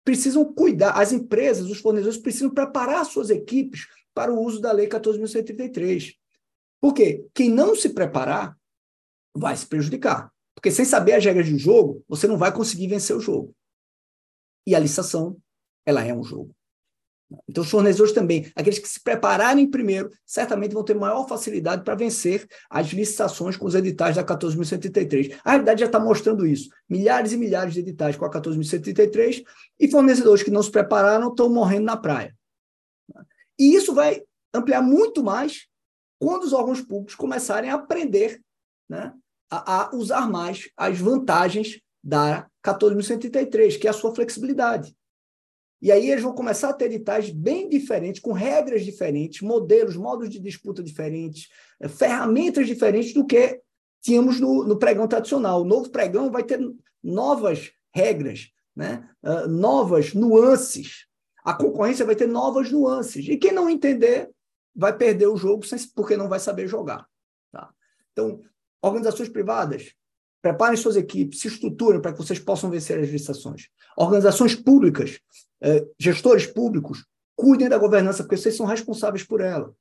[0.05, 4.89] precisam cuidar, as empresas, os fornecedores precisam preparar suas equipes para o uso da Lei
[4.89, 6.15] 14.133.
[6.81, 7.27] Por quê?
[7.35, 8.57] Quem não se preparar
[9.35, 10.33] vai se prejudicar.
[10.55, 13.55] Porque sem saber as regras do jogo, você não vai conseguir vencer o jogo.
[14.67, 15.37] E a licitação
[15.85, 16.55] ela é um jogo.
[17.49, 21.97] Então, os fornecedores também, aqueles que se prepararem primeiro, certamente vão ter maior facilidade para
[21.97, 25.37] vencer as licitações com os editais da 14.133.
[25.45, 26.71] A realidade já está mostrando isso.
[26.89, 29.45] Milhares e milhares de editais com a 14.133
[29.79, 32.35] e fornecedores que não se prepararam estão morrendo na praia.
[33.59, 34.23] E isso vai
[34.55, 35.67] ampliar muito mais
[36.19, 38.41] quando os órgãos públicos começarem a aprender
[38.89, 39.13] né,
[39.51, 44.96] a, a usar mais as vantagens da 14.133, que é a sua flexibilidade.
[45.81, 50.29] E aí eles vão começar a ter editais bem diferentes, com regras diferentes, modelos, modos
[50.29, 51.49] de disputa diferentes,
[51.81, 53.61] eh, ferramentas diferentes do que
[54.01, 55.63] tínhamos no, no pregão tradicional.
[55.63, 56.61] O novo pregão vai ter
[57.03, 59.09] novas regras, né?
[59.23, 61.07] Uh, novas nuances.
[61.45, 63.27] A concorrência vai ter novas nuances.
[63.29, 64.31] E quem não entender
[64.75, 67.07] vai perder o jogo porque não vai saber jogar.
[67.51, 67.71] Tá?
[68.13, 68.43] Então,
[68.83, 69.95] organizações privadas,
[70.47, 73.69] preparem suas equipes, se estruturem para que vocês possam vencer as licitações.
[73.97, 75.19] Organizações públicas,
[75.61, 79.75] eh, gestores públicos, cuidem da governança, porque vocês são responsáveis por ela.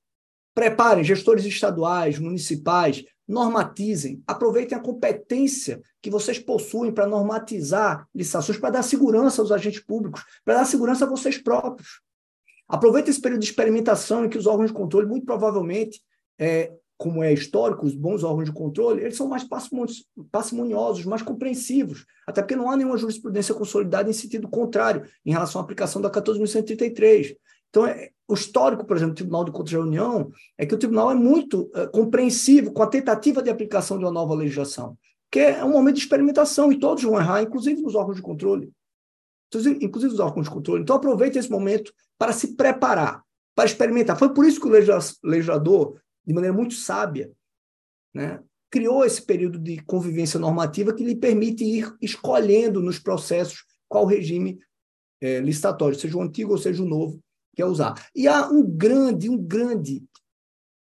[0.56, 8.72] Preparem gestores estaduais, municipais, normatizem, aproveitem a competência que vocês possuem para normatizar licitações, para
[8.72, 12.02] dar segurança aos agentes públicos, para dar segurança a vocês próprios.
[12.68, 16.02] Aproveitem esse período de experimentação em que os órgãos de controle, muito provavelmente,
[16.40, 19.46] é, como é histórico, os bons órgãos de controle, eles são mais
[20.32, 25.60] parcimoniosos, mais compreensivos, até porque não há nenhuma jurisprudência consolidada em sentido contrário em relação
[25.60, 27.36] à aplicação da 14.133.
[27.70, 30.78] Então, é, o histórico, por exemplo, do Tribunal de Contas da União é que o
[30.78, 34.98] tribunal é muito é, compreensivo com a tentativa de aplicação de uma nova legislação,
[35.30, 38.72] que é um momento de experimentação e todos vão errar, inclusive nos órgãos de controle.
[39.82, 40.84] Inclusive os órgãos de controle.
[40.84, 43.22] Então, aproveite esse momento para se preparar,
[43.54, 44.18] para experimentar.
[44.18, 47.32] Foi por isso que o legislador de maneira muito sábia,
[48.14, 54.06] né, criou esse período de convivência normativa que lhe permite ir escolhendo nos processos qual
[54.06, 54.60] regime
[55.22, 57.22] é, licitatório, seja o antigo ou seja o novo,
[57.56, 57.94] que é usar.
[58.14, 60.04] E há um grande, um grande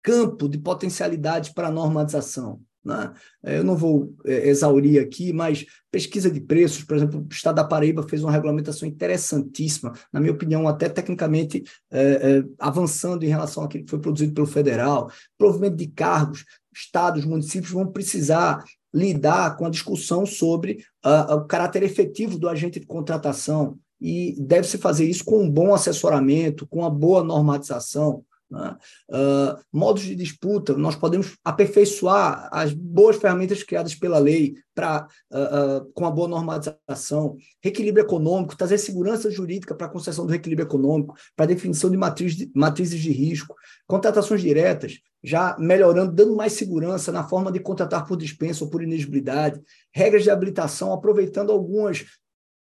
[0.03, 2.61] campo de potencialidades para a normatização.
[2.87, 3.13] Né?
[3.43, 7.65] Eu não vou é, exaurir aqui, mas pesquisa de preços, por exemplo, o Estado da
[7.65, 13.65] Paraíba fez uma regulamentação interessantíssima, na minha opinião, até tecnicamente é, é, avançando em relação
[13.65, 15.11] àquilo que foi produzido pelo federal.
[15.37, 18.63] Provimento de cargos, estados, municípios vão precisar
[18.95, 24.77] lidar com a discussão sobre uh, o caráter efetivo do agente de contratação, e deve-se
[24.77, 28.23] fazer isso com um bom assessoramento, com uma boa normatização.
[28.51, 28.77] Né?
[29.11, 35.85] Uh, modos de disputa, nós podemos aperfeiçoar as boas ferramentas criadas pela lei para uh,
[35.87, 40.67] uh, com a boa normatização, reequilíbrio econômico, trazer segurança jurídica para a concessão do reequilíbrio
[40.67, 43.55] econômico, para definição de, matriz de matrizes de risco,
[43.87, 48.83] contratações diretas, já melhorando, dando mais segurança na forma de contratar por dispensa ou por
[48.83, 49.61] inegibilidade,
[49.93, 52.05] regras de habilitação, aproveitando algumas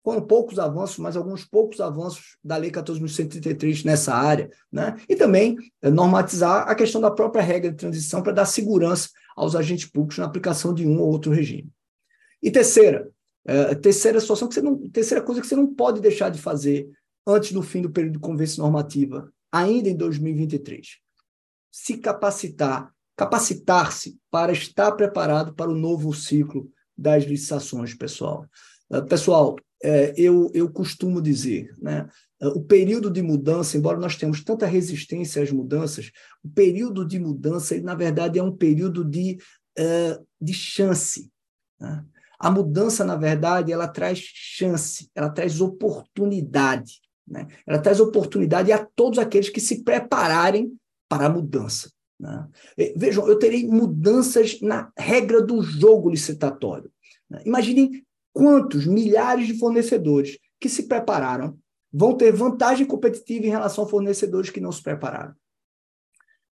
[0.08, 4.95] foram poucos avanços, mas alguns poucos avanços da Lei 14.133 nessa área, né?
[5.10, 9.53] e também é, normatizar a questão da própria regra de transição para dar segurança aos
[9.53, 11.70] agentes públicos na aplicação de um ou outro regime.
[12.41, 13.12] E terceira,
[13.45, 16.89] é, terceira situação que você não, terceira coisa que você não pode deixar de fazer
[17.28, 20.99] antes do fim do período de convenção normativa, ainda em 2023,
[21.70, 28.45] se capacitar, capacitar-se para estar preparado para o novo ciclo das licitações, pessoal.
[29.10, 32.07] Pessoal, é, eu, eu costumo dizer, né?
[32.39, 36.11] O período de mudança, embora nós tenhamos tanta resistência às mudanças,
[36.43, 39.39] o período de mudança, ele, na verdade, é um período de,
[39.80, 41.32] uh, de chance.
[41.80, 42.05] Né?
[42.39, 47.01] A mudança, na verdade, ela traz chance, ela traz oportunidade.
[47.28, 47.47] Né?
[47.65, 50.71] Ela traz oportunidade a todos aqueles que se prepararem
[51.09, 51.91] para a mudança.
[52.19, 52.47] Né?
[52.95, 56.91] Vejam, eu terei mudanças na regra do jogo licitatório.
[57.28, 57.41] Né?
[57.45, 58.05] Imaginem
[58.38, 61.58] quantos milhares de fornecedores que se prepararam
[61.92, 65.34] vão ter vantagem competitiva em relação a fornecedores que não se prepararam.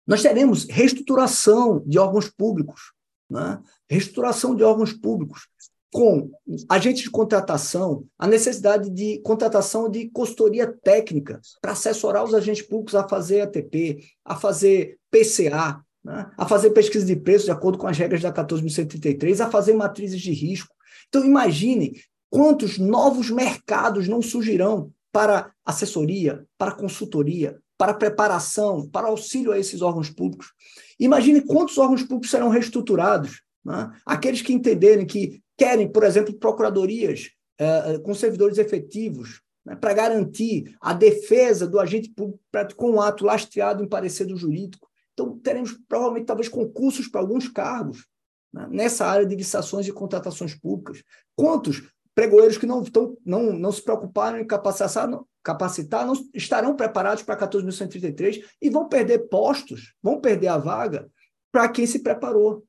[0.06, 2.92] Nós teremos reestruturação de órgãos públicos,
[3.28, 3.60] né?
[3.90, 5.48] reestruturação de órgãos públicos,
[5.92, 6.30] com
[6.68, 12.94] agentes de contratação, a necessidade de contratação de consultoria técnica para assessorar os agentes públicos
[12.94, 16.30] a fazer ATP, a fazer PCA, né?
[16.36, 20.20] a fazer pesquisa de preços de acordo com as regras da 14.133, a fazer matrizes
[20.20, 20.74] de risco,
[21.12, 21.92] então, imaginem
[22.30, 29.82] quantos novos mercados não surgirão para assessoria, para consultoria, para preparação, para auxílio a esses
[29.82, 30.52] órgãos públicos.
[30.98, 33.42] Imagine quantos órgãos públicos serão reestruturados.
[33.62, 33.92] Né?
[34.06, 37.28] Aqueles que entenderem que querem, por exemplo, procuradorias
[37.58, 39.76] eh, com servidores efetivos, né?
[39.76, 42.40] para garantir a defesa do agente público
[42.74, 44.88] com um ato lastreado em parecer do jurídico.
[45.12, 48.06] Então, teremos provavelmente, talvez, concursos para alguns cargos
[48.52, 51.02] né, nessa área de licitações e contratações públicas.
[51.34, 51.82] Quantos
[52.14, 57.22] pregoeiros que não, estão, não, não se preocuparam em capacitar, não, capacitar não estarão preparados
[57.22, 61.10] para 14.133 e vão perder postos, vão perder a vaga
[61.50, 62.64] para quem se preparou.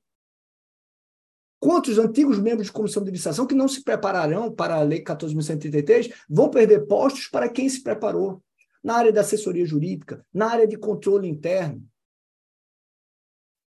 [1.60, 6.14] Quantos antigos membros de comissão de licitação que não se prepararão para a Lei 14.133
[6.30, 8.44] vão perder postos para quem se preparou?
[8.84, 11.82] Na área da assessoria jurídica, na área de controle interno,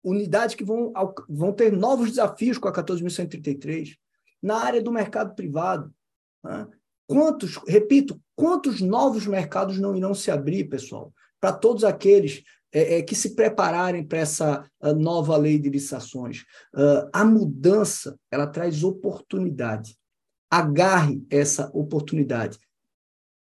[0.06, 0.92] unidades que vão,
[1.28, 3.96] vão ter novos desafios com a 14.133,
[4.40, 5.92] na área do mercado privado.
[6.44, 6.68] Né?
[7.08, 13.02] Quantos, repito, quantos novos mercados não irão se abrir, pessoal, para todos aqueles é, é,
[13.02, 16.42] que se prepararem para essa uh, nova lei de licitações?
[16.72, 19.96] Uh, a mudança, ela traz oportunidade.
[20.48, 22.58] Agarre essa oportunidade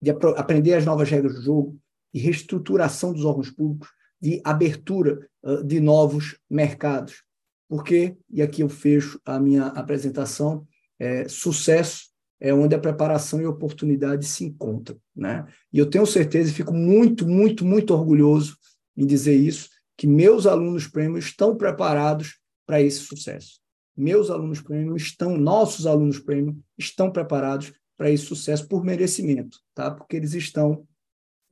[0.02, 1.78] de ap aprender as novas regras do jogo,
[2.12, 3.88] de reestruturação dos órgãos públicos,
[4.20, 5.29] de abertura
[5.64, 7.22] de novos mercados.
[7.68, 10.66] Porque, e aqui eu fecho a minha apresentação,
[10.98, 12.10] é, sucesso
[12.40, 14.98] é onde a preparação e oportunidade se encontram.
[15.14, 15.46] Né?
[15.72, 18.56] E eu tenho certeza e fico muito, muito, muito orgulhoso
[18.96, 23.60] em dizer isso, que meus alunos prêmio estão preparados para esse sucesso.
[23.96, 29.90] Meus alunos prêmio estão, nossos alunos prêmio estão preparados para esse sucesso por merecimento, tá?
[29.90, 30.86] Porque eles estão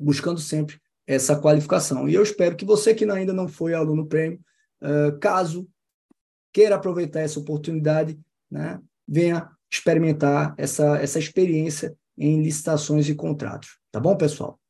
[0.01, 2.07] buscando sempre essa qualificação.
[2.07, 4.39] E eu espero que você que ainda não foi aluno prêmio
[4.83, 5.67] uh, caso
[6.53, 13.79] queira aproveitar essa oportunidade, né, venha experimentar essa, essa experiência em licitações e contratos.
[13.91, 14.61] Tá bom, pessoal?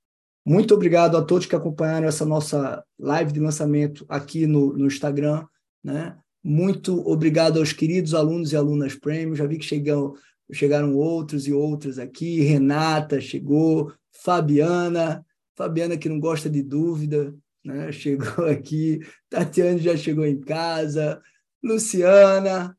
[0.47, 5.45] Muito obrigado a todos que acompanharam essa nossa live de lançamento aqui no, no Instagram.
[5.83, 6.17] Né?
[6.43, 9.35] Muito obrigado aos queridos alunos e alunas Premium.
[9.35, 10.15] Já vi que chegam,
[10.53, 12.41] chegaram outros e outras aqui.
[12.43, 15.25] Renata chegou, Fabiana,
[15.59, 17.35] Fabiana que não gosta de dúvida,
[17.65, 17.91] né?
[17.93, 19.01] chegou aqui.
[19.29, 21.21] Tatiane já chegou em casa.
[21.61, 22.79] Luciana,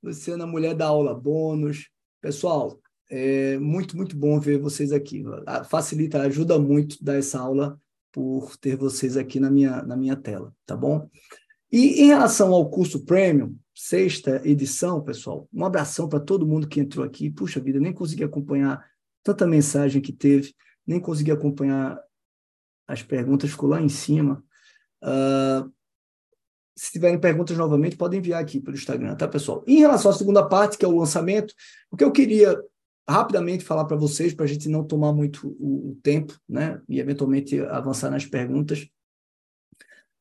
[0.00, 1.90] Luciana, mulher da aula bônus.
[2.20, 2.80] Pessoal,
[3.10, 5.24] é muito, muito bom ver vocês aqui.
[5.68, 7.76] Facilita, ajuda muito dar essa aula
[8.12, 11.10] por ter vocês aqui na minha, na minha tela, tá bom?
[11.70, 16.78] E em relação ao curso Premium, sexta edição, pessoal, um abração para todo mundo que
[16.78, 17.28] entrou aqui.
[17.28, 18.82] Puxa vida, nem consegui acompanhar
[19.24, 20.54] tanta mensagem que teve,
[20.86, 22.00] nem consegui acompanhar
[22.86, 24.44] as perguntas, ficou lá em cima.
[25.02, 25.70] Uh,
[26.76, 29.64] se tiverem perguntas novamente, podem enviar aqui pelo Instagram, tá, pessoal?
[29.66, 31.54] Em relação à segunda parte, que é o lançamento,
[31.90, 32.60] o que eu queria
[33.08, 36.80] rapidamente falar para vocês, para a gente não tomar muito o, o, tempo, né?
[36.88, 38.86] E eventualmente avançar nas perguntas.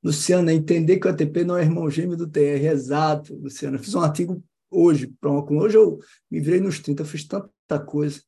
[0.03, 3.79] Luciana, entender que o ATP não é irmão gêmeo do TR, exato, Luciana.
[3.79, 5.99] Fiz um artigo hoje para uma Hoje eu
[6.29, 8.21] me virei nos 30, fiz tanta coisa.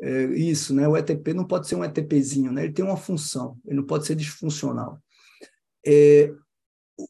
[0.00, 0.88] É, isso, né?
[0.88, 2.64] O ETP não pode ser um ETPzinho, né?
[2.64, 4.98] Ele tem uma função, ele não pode ser disfuncional.
[5.86, 6.32] É,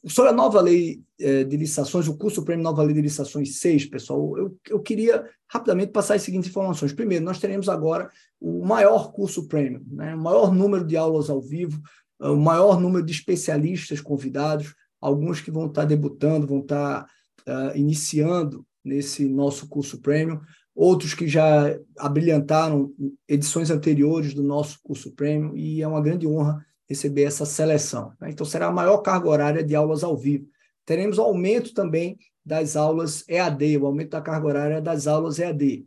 [0.07, 3.87] sobre a nova lei é, de licitações, o curso Prêmio Nova Lei de Licitações 6,
[3.87, 6.93] pessoal, eu, eu queria rapidamente passar as seguintes informações.
[6.93, 8.11] Primeiro, nós teremos agora
[8.41, 10.15] o maior curso Prêmio, né?
[10.15, 11.81] o maior número de aulas ao vivo,
[12.21, 17.07] é, o maior número de especialistas convidados, alguns que vão estar debutando, vão estar
[17.47, 20.41] uh, iniciando nesse nosso curso Prêmio,
[20.75, 22.93] outros que já abrilhantaram
[23.29, 28.13] edições anteriores do nosso curso Prêmio, e é uma grande honra receber essa seleção.
[28.21, 28.31] Né?
[28.31, 30.47] Então, será a maior carga horária de aulas ao vivo.
[30.85, 35.85] Teremos aumento também das aulas EAD, o aumento da carga horária das aulas EAD.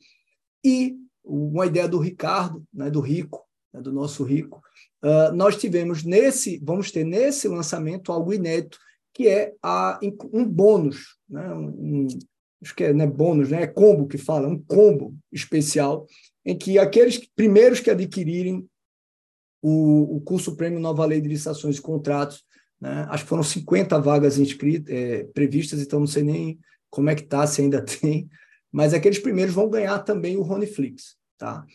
[0.66, 4.62] E uma ideia do Ricardo, né, do Rico, né, do nosso Rico,
[5.04, 8.80] uh, nós tivemos nesse, vamos ter nesse lançamento algo inédito,
[9.14, 10.00] que é a,
[10.34, 12.08] um bônus, né, um,
[12.62, 16.06] acho que é né, bônus, né, é combo que fala, um combo especial,
[16.46, 18.68] em que aqueles primeiros que adquirirem
[19.62, 22.44] o, o curso Prêmio Nova Lei de Licitações e Contratos,
[22.80, 23.06] né?
[23.10, 27.24] acho que foram 50 vagas inscritas, é, previstas, então não sei nem como é que
[27.24, 28.30] está, se ainda tem,
[28.72, 31.18] mas aqueles primeiros vão ganhar também o Roniflix.
[31.38, 31.66] Tá?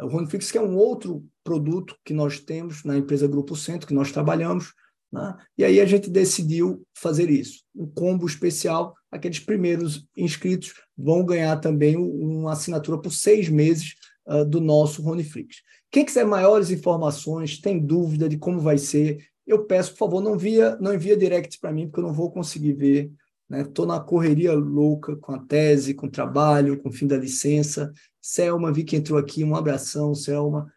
[0.00, 3.94] O Roniflix que é um outro produto que nós temos na empresa Grupo Centro, que
[3.94, 4.72] nós trabalhamos,
[5.12, 5.36] né?
[5.58, 11.56] e aí a gente decidiu fazer isso, um combo especial, aqueles primeiros inscritos vão ganhar
[11.58, 13.94] também uma assinatura por seis meses
[14.26, 15.62] uh, do nosso Roniflix.
[15.90, 20.36] Quem quiser maiores informações, tem dúvida de como vai ser, eu peço, por favor, não
[20.36, 23.12] via, não envia direct para mim, porque eu não vou conseguir ver.
[23.52, 23.94] Estou né?
[23.94, 27.92] na correria louca com a tese, com o trabalho, com o fim da licença.
[28.20, 30.72] Selma, vi que entrou aqui, um abração, Selma.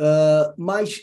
[0.00, 1.02] Uh, mas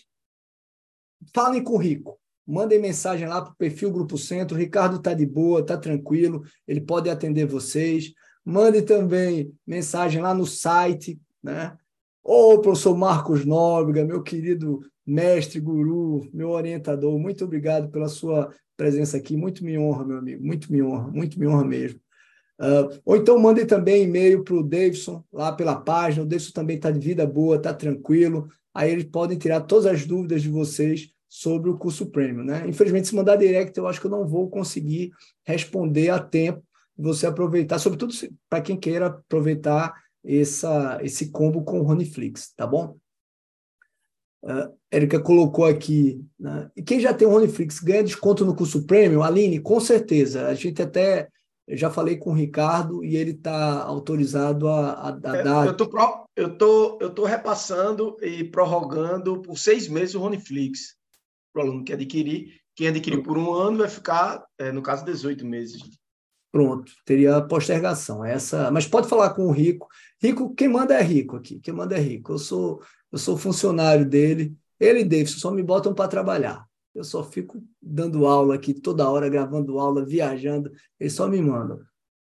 [1.35, 2.19] falem com o Rico.
[2.49, 4.57] Mandem mensagem lá para o perfil Grupo Centro.
[4.57, 8.11] O Ricardo está de boa, está tranquilo, ele pode atender vocês.
[8.43, 11.77] Mande também mensagem lá no site, né?
[12.23, 19.15] Ô, professor Marcos Nóbrega, meu querido mestre, guru, meu orientador, muito obrigado pela sua presença
[19.15, 19.37] aqui.
[19.37, 21.99] Muito me honra, meu amigo, muito me honra, muito me honra mesmo.
[22.59, 26.23] Uh, ou então mandem também e-mail para o Davidson, lá pela página.
[26.23, 28.49] O Davidson também está de vida boa, está tranquilo.
[28.73, 32.43] Aí eles podem tirar todas as dúvidas de vocês sobre o curso Premium.
[32.43, 32.65] Né?
[32.67, 35.11] Infelizmente, se mandar direct, eu acho que eu não vou conseguir
[35.45, 36.63] responder a tempo
[36.97, 38.13] você aproveitar, sobretudo
[38.49, 39.93] para quem queira aproveitar
[40.25, 42.97] essa, esse combo com o Roniflix, tá bom?
[44.43, 46.69] Uh, Érica colocou aqui, né?
[46.75, 49.23] e quem já tem o Roniflix ganha desconto no curso Premium?
[49.23, 50.47] Aline, com certeza.
[50.47, 51.29] A gente até,
[51.69, 55.67] já falei com o Ricardo e ele está autorizado a, a, a é, dar...
[55.67, 55.89] Eu tô,
[56.35, 60.98] eu, tô, eu tô repassando e prorrogando por seis meses o Roniflix
[61.59, 62.53] para o aluno que adquirir.
[62.75, 65.81] Quem adquirir por um ano vai ficar, é, no caso, 18 meses.
[66.51, 68.23] Pronto, teria postergação.
[68.23, 69.87] Essa, mas pode falar com o Rico.
[70.21, 71.59] Rico, quem manda é Rico aqui.
[71.59, 72.33] Quem manda é Rico.
[72.33, 72.81] Eu sou,
[73.11, 74.55] eu sou funcionário dele.
[74.79, 76.65] Ele e Davidson só me botam para trabalhar.
[76.95, 80.71] Eu só fico dando aula aqui toda hora, gravando aula, viajando.
[80.99, 81.79] Eles só me mandam.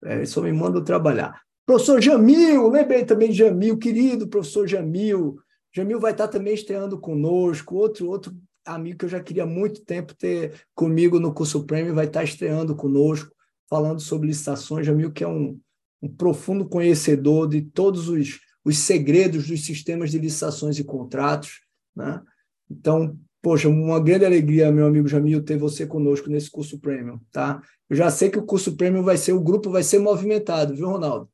[0.04, 1.40] É, eles só me mandam trabalhar.
[1.66, 5.38] Professor Jamil, lembrei também de Jamil, querido professor Jamil.
[5.74, 7.76] Jamil vai estar também estreando conosco.
[7.76, 8.36] Outro, outro
[8.66, 12.24] amigo que eu já queria há muito tempo ter comigo no curso Prêmio vai estar
[12.24, 13.32] estreando conosco
[13.70, 14.86] falando sobre licitações.
[14.86, 15.60] Jamil, que é um,
[16.02, 21.62] um profundo conhecedor de todos os, os segredos dos sistemas de licitações e contratos.
[21.96, 22.22] Né?
[22.70, 27.62] Então, poxa, uma grande alegria, meu amigo Jamil, ter você conosco nesse curso Premium, tá?
[27.90, 30.88] Eu já sei que o curso Premium vai ser, o grupo vai ser movimentado, viu,
[30.88, 31.30] Ronaldo?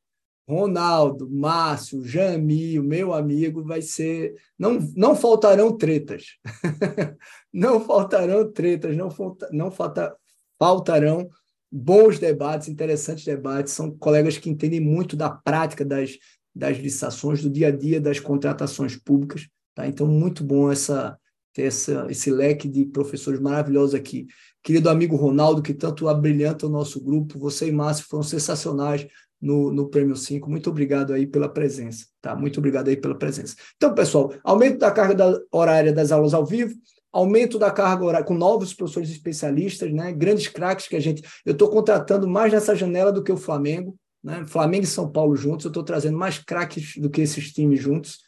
[0.48, 4.34] Ronaldo, Márcio, Jamil, meu amigo, vai ser.
[4.58, 6.38] Não, não faltarão tretas.
[7.54, 10.16] não faltarão tretas, não, falta, não falta,
[10.58, 11.30] faltarão
[11.70, 13.74] bons debates, interessantes debates.
[13.74, 16.18] São colegas que entendem muito da prática das,
[16.56, 19.50] das licitações, do dia a dia das contratações públicas.
[19.76, 19.86] Tá?
[19.86, 21.20] Então, muito bom essa,
[21.54, 24.28] ter essa, esse leque de professores maravilhosos aqui.
[24.64, 29.08] Querido amigo Ronaldo, que tanto abrilhanta o nosso grupo, você e Márcio foram sensacionais
[29.42, 30.50] no, no Prêmio 5.
[30.50, 32.36] Muito obrigado aí pela presença, tá?
[32.36, 33.56] Muito obrigado aí pela presença.
[33.76, 36.74] Então, pessoal, aumento da carga da, horária das aulas ao vivo,
[37.12, 40.12] aumento da carga horária com novos professores especialistas, né?
[40.12, 41.24] Grandes craques que a gente.
[41.46, 44.46] Eu estou contratando mais nessa janela do que o Flamengo, né?
[44.46, 48.20] Flamengo e São Paulo juntos, eu estou trazendo mais craques do que esses times juntos.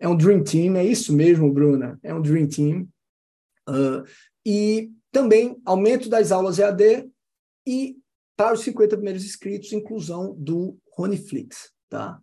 [0.00, 1.98] É um Dream Team, é isso mesmo, Bruna?
[2.02, 2.88] É um Dream Team.
[3.68, 4.04] Uh,
[4.46, 7.10] e também aumento das aulas EAD
[7.66, 7.96] e
[8.38, 12.20] para os 50 primeiros inscritos, inclusão do Roniflix, tá?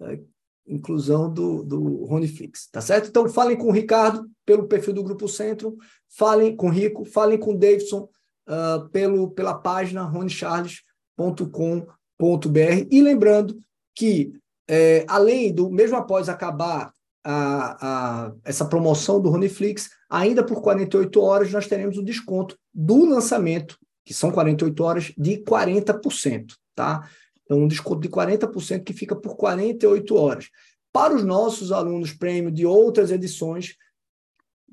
[0.00, 0.18] É,
[0.66, 3.08] inclusão do, do Roniflix, tá certo?
[3.08, 5.76] Então, falem com o Ricardo pelo perfil do Grupo Centro,
[6.08, 8.08] falem com o Rico, falem com o Davidson
[8.48, 13.60] uh, pelo, pela página ronicharles.com.br e lembrando
[13.94, 14.32] que,
[14.68, 16.92] é, além do, mesmo após acabar
[17.24, 23.04] a, a, essa promoção do Roniflix, ainda por 48 horas nós teremos o desconto do
[23.04, 23.78] lançamento
[24.08, 27.06] que são 48 horas, de 40%, tá?
[27.44, 30.48] Então, um desconto de 40% que fica por 48 horas.
[30.90, 33.76] Para os nossos alunos prêmio de outras edições,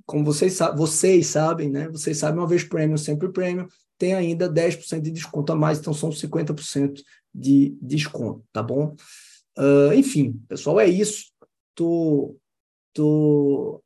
[0.05, 1.89] como vocês, vocês sabem, né?
[1.89, 3.67] Vocês sabem, uma vez prêmio, sempre prêmio,
[3.97, 7.01] tem ainda 10% de desconto a mais, então são 50%
[7.33, 8.95] de desconto, tá bom?
[9.57, 11.25] Uh, enfim, pessoal, é isso.
[11.75, 12.37] Tô.
[12.93, 13.83] tô...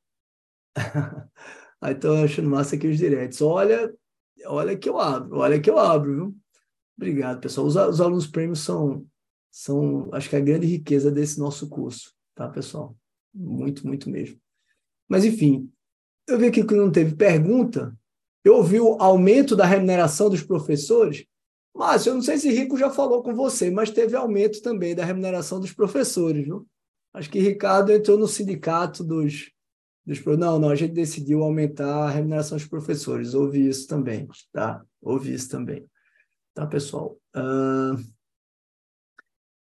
[1.82, 3.41] Aí tô achando massa aqui os diretos.
[3.41, 3.91] Olha,
[4.46, 6.38] olha que eu abro, olha que eu abro, viu?
[6.98, 7.68] Obrigado, pessoal.
[7.68, 9.06] Os, os alunos prêmios são,
[9.52, 12.96] são, acho que a grande riqueza desse nosso curso, tá, pessoal?
[13.34, 14.40] Muito, muito mesmo.
[15.08, 15.72] Mas, enfim,
[16.28, 17.98] eu vi aqui que não teve pergunta.
[18.44, 21.26] Eu ouvi o aumento da remuneração dos professores.
[21.76, 25.06] Mas eu não sei se Rico já falou com você, mas teve aumento também da
[25.06, 26.68] remuneração dos professores, viu?
[27.14, 29.52] Acho que Ricardo entrou no sindicato dos,
[30.10, 33.36] dos não, não, a gente decidiu aumentar a remuneração dos professores.
[33.36, 34.84] Houve isso também, tá?
[34.99, 35.86] Houve isso também.
[36.51, 37.16] Tá, pessoal?
[37.36, 37.95] Uh,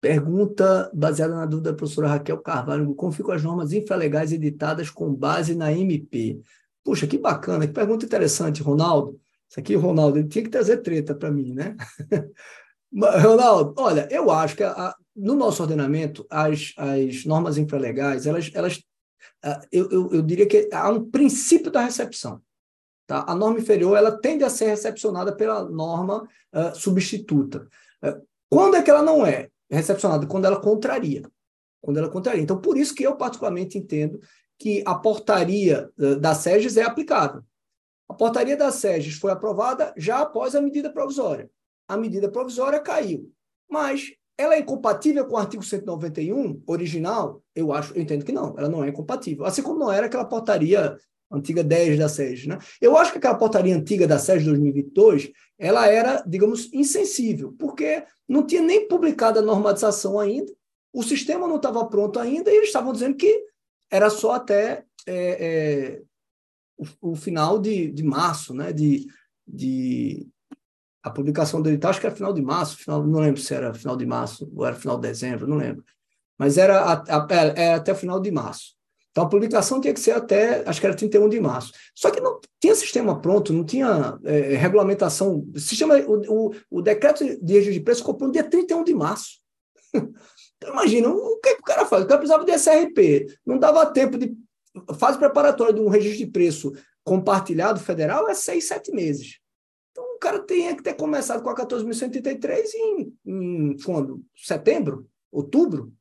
[0.02, 5.14] pergunta baseada na dúvida da professora Raquel Carvalho: como ficam as normas infralegais editadas com
[5.14, 6.38] base na MP?
[6.84, 9.18] Puxa, que bacana, que pergunta interessante, Ronaldo.
[9.48, 11.74] Isso aqui, Ronaldo, ele tinha que trazer treta para mim, né?
[13.22, 18.84] Ronaldo, olha, eu acho que a, no nosso ordenamento, as, as normas infralegais, elas, elas
[19.70, 22.40] eu, eu, eu, diria que há um princípio da recepção.
[23.06, 23.24] Tá?
[23.28, 27.68] A norma inferior ela tende a ser recepcionada pela norma uh, substituta.
[28.02, 30.26] Uh, quando é que ela não é recepcionada?
[30.26, 31.22] Quando ela contraria.
[31.82, 32.42] Quando ela contraria.
[32.42, 34.18] Então, por isso que eu particularmente entendo
[34.58, 37.42] que a portaria uh, da SEGES é aplicável.
[38.08, 41.50] A portaria da SEGES foi aprovada já após a medida provisória.
[41.86, 43.30] A medida provisória caiu,
[43.68, 47.42] mas ela é incompatível com o artigo 191 original?
[47.54, 49.44] Eu acho, eu entendo que não, ela não é incompatível.
[49.44, 50.96] Assim como não era aquela portaria
[51.30, 52.58] antiga 10 da SES, né?
[52.80, 58.04] Eu acho que aquela portaria antiga da SES de 2022, ela era, digamos, insensível, porque
[58.28, 60.52] não tinha nem publicado a normatização ainda,
[60.92, 63.44] o sistema não estava pronto ainda e eles estavam dizendo que
[63.90, 66.02] era só até é, é,
[66.76, 68.72] o, o, final de, de março, né?
[68.72, 69.06] De,
[69.46, 70.26] de,
[71.04, 73.74] a publicação do edital, acho que era final de março, final, não lembro se era
[73.74, 75.84] final de março ou era final de dezembro, não lembro.
[76.38, 78.74] Mas era, a, a, era é, é até final de março.
[79.10, 81.72] Então, a publicação tinha que ser até, acho que era 31 de março.
[81.94, 85.46] Só que não tinha sistema pronto, não tinha é, regulamentação.
[85.56, 89.38] Sistema, o, o, o, decreto de registro de preço comprou no dia 31 de março.
[90.56, 92.04] Então, imagina, o que, que o cara faz?
[92.04, 94.34] O cara precisava de SRP, não dava tempo de.
[94.96, 99.40] Fase preparatória de um registro de preço compartilhado federal é seis, sete meses
[100.24, 104.24] cara tinha que ter começado com a 14.133 em, em quando?
[104.34, 105.06] Setembro?
[105.30, 105.92] Outubro?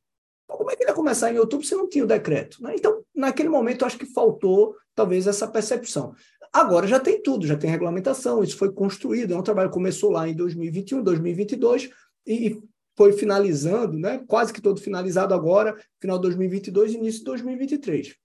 [0.47, 2.63] Como é que ele ia começar em outubro se não tinha o decreto?
[2.63, 2.76] Né?
[2.76, 6.15] Então, naquele momento, acho que faltou talvez essa percepção.
[6.53, 10.11] Agora já tem tudo, já tem regulamentação, isso foi construído, é um trabalho que começou
[10.11, 11.89] lá em 2021, 2022
[12.26, 12.61] e
[12.95, 14.24] foi finalizando, né?
[14.28, 18.15] quase que todo finalizado agora, final de 2022 início de 2023.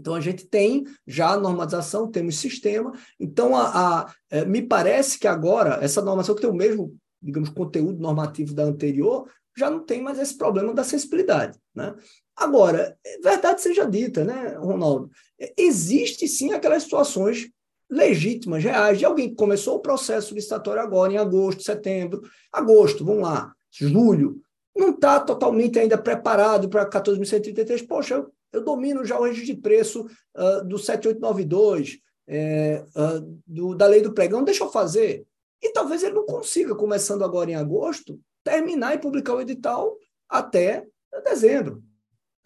[0.00, 2.92] Então, a gente tem já a normatização, temos sistema.
[3.18, 7.50] Então, a, a é, me parece que agora, essa normação que tem o mesmo, digamos,
[7.50, 11.58] conteúdo normativo da anterior, já não tem mais esse problema da acessibilidade.
[11.74, 11.94] Né?
[12.34, 15.10] Agora, verdade seja dita, né, Ronaldo?
[15.56, 17.50] Existe sim aquelas situações
[17.90, 22.22] legítimas, reais, de alguém que começou o processo licitatório agora, em agosto, setembro,
[22.52, 24.40] agosto, vamos lá, julho,
[24.76, 27.86] não está totalmente ainda preparado para 14.133.
[27.86, 33.74] Poxa, eu, eu, domino já o registro de preço uh, do 7892, é, uh, do,
[33.74, 35.26] da lei do pregão, deixa eu fazer.
[35.62, 39.96] E talvez ele não consiga, começando agora em agosto, terminar e publicar o edital
[40.28, 40.86] até
[41.24, 41.82] dezembro.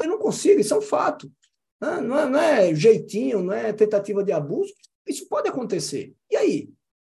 [0.01, 1.31] Ele não consiga, isso é um fato.
[1.81, 2.01] Né?
[2.01, 4.73] Não é, não é jeitinho, não é tentativa de abuso.
[5.07, 6.15] Isso pode acontecer.
[6.31, 6.71] E aí?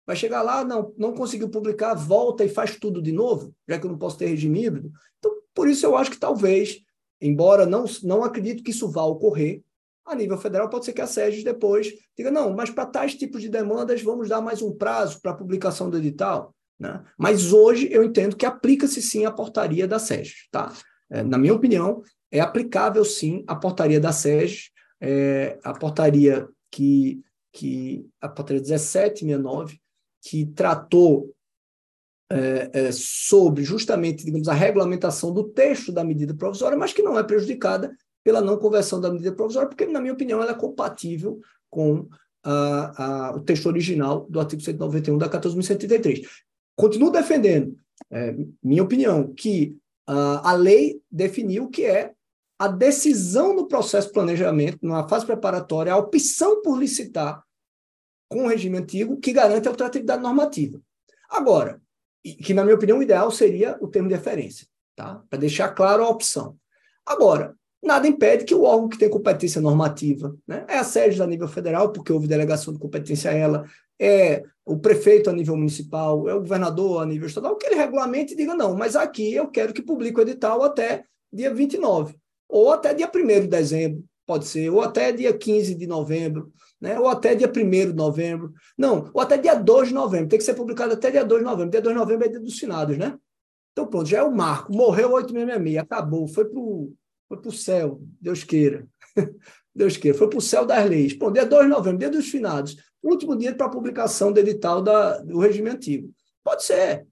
[0.05, 3.87] Vai chegar lá, não, não conseguiu publicar, volta e faz tudo de novo, já que
[3.87, 4.91] eu não posso ter regime híbrido.
[5.17, 6.81] Então, por isso eu acho que talvez,
[7.25, 9.61] embora não, não acredito que isso vá ocorrer,
[10.05, 13.41] a nível federal pode ser que a SEGES depois diga, não, mas para tais tipos
[13.41, 16.53] de demandas vamos dar mais um prazo para a publicação do edital.
[16.79, 17.03] Né?
[17.17, 20.47] Mas hoje eu entendo que aplica-se sim a portaria da SEGES.
[20.51, 20.71] Tá?
[21.09, 24.69] É, na minha opinião, é aplicável sim a portaria da SEGES,
[25.01, 27.21] é, a portaria que,
[27.51, 29.79] que a portaria 1769,
[30.21, 31.34] que tratou
[32.31, 37.17] é, é, sobre justamente, digamos, a regulamentação do texto da medida provisória, mas que não
[37.17, 41.39] é prejudicada pela não conversão da medida provisória, porque, na minha opinião, ela é compatível
[41.69, 42.07] com
[42.43, 46.25] a, a, o texto original do artigo 191 da 14.133.
[46.75, 47.77] Continuo defendendo,
[48.11, 52.13] é, minha opinião, que a, a lei definiu que é
[52.57, 57.43] a decisão no processo de planejamento, numa fase preparatória, a opção por licitar
[58.29, 60.81] com o regime antigo que garante a ultratividade normativa.
[61.29, 61.81] Agora,
[62.33, 65.21] que na minha opinião o ideal seria o termo de referência, tá?
[65.29, 66.55] Para deixar claro a opção.
[67.05, 71.27] Agora, nada impede que o órgão que tem competência normativa, né, é a sede a
[71.27, 73.65] nível federal, porque houve delegação de competência a ela,
[73.99, 78.33] é o prefeito a nível municipal, é o governador a nível estadual, que ele regulamente
[78.33, 82.15] e diga, não, mas aqui eu quero que publique o edital até dia 29,
[82.49, 86.99] ou até dia 1 de dezembro, pode ser, ou até dia 15 de novembro, né?
[86.99, 88.53] ou até dia 1 de novembro.
[88.77, 90.29] Não, ou até dia 2 de novembro.
[90.29, 91.71] Tem que ser publicado até dia 2 de novembro.
[91.71, 93.17] Dia 2 de novembro é dia dos finados, né?
[93.71, 94.73] Então, pronto, já é o marco.
[94.73, 96.93] Morreu 866, acabou, foi para o
[97.27, 98.87] foi pro céu, Deus queira.
[99.73, 101.13] Deus queira, foi para o céu das leis.
[101.13, 102.75] Pronto, dia 2 de novembro, dia dos finados.
[103.01, 106.11] Último dia para publicação do edital da, do regime antigo.
[106.43, 107.05] Pode ser,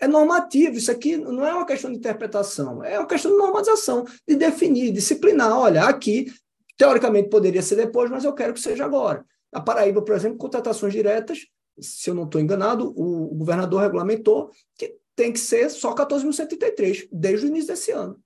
[0.00, 4.04] é normativo, isso aqui não é uma questão de interpretação, é uma questão de normalização,
[4.26, 5.56] de definir, disciplinar.
[5.56, 6.32] Olha, aqui,
[6.76, 9.24] teoricamente poderia ser depois, mas eu quero que seja agora.
[9.52, 11.46] A Paraíba, por exemplo, contratações diretas,
[11.80, 17.46] se eu não estou enganado, o governador regulamentou que tem que ser só 14.133, desde
[17.46, 18.22] o início desse ano.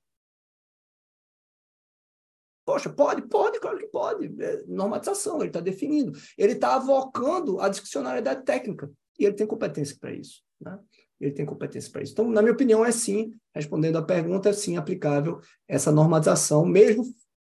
[2.64, 3.22] Poxa, pode?
[3.22, 4.42] Pode, claro que pode.
[4.42, 6.12] É normatização, ele está definindo.
[6.38, 10.42] Ele está avocando a discricionariedade técnica, e ele tem competência para isso.
[10.60, 10.78] Né?
[11.22, 12.12] Ele tem competência para isso.
[12.12, 17.04] Então, na minha opinião, é sim, respondendo à pergunta, é sim aplicável essa normatização, mesmo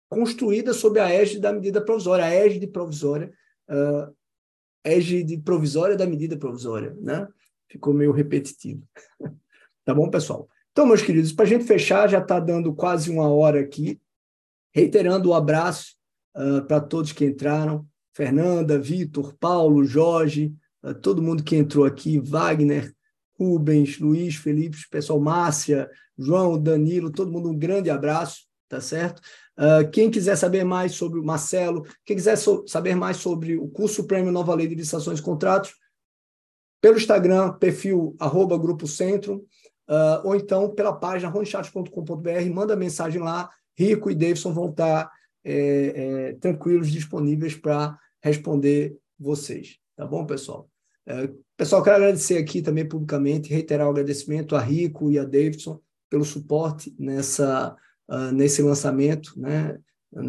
[0.10, 3.34] construída sob a égide da medida provisória, a égide provisória,
[3.70, 4.16] uh,
[4.82, 7.28] égide provisória da medida provisória, né?
[7.70, 8.82] Ficou meio repetitivo.
[9.84, 10.48] tá bom, pessoal?
[10.72, 14.00] Então, meus queridos, para a gente fechar, já está dando quase uma hora aqui,
[14.74, 15.98] reiterando o abraço
[16.38, 22.20] uh, para todos que entraram, Fernanda, Vitor, Paulo, Jorge, uh, todo mundo que entrou aqui,
[22.20, 22.95] Wagner,
[23.38, 29.22] Rubens, Luiz, Felipe, pessoal, Márcia, João, Danilo, todo mundo um grande abraço, tá certo?
[29.58, 33.68] Uh, quem quiser saber mais sobre o Marcelo, quem quiser so saber mais sobre o
[33.68, 35.74] curso Prêmio Nova Lei de Licitações e Contratos,
[36.82, 39.46] pelo Instagram, perfil arroba Grupo Centro,
[39.90, 45.12] uh, ou então pela página ronchat.com.br, manda mensagem lá, Rico e Davidson vão estar
[45.44, 45.54] é,
[46.30, 49.80] é, tranquilos, disponíveis para responder vocês.
[49.96, 50.70] Tá bom, pessoal?
[51.08, 55.80] É, pessoal, quero agradecer aqui também publicamente, reiterar o agradecimento a Rico e a Davidson
[56.10, 57.76] pelo suporte nessa,
[58.10, 59.40] uh, nesse lançamento.
[59.40, 59.78] Né?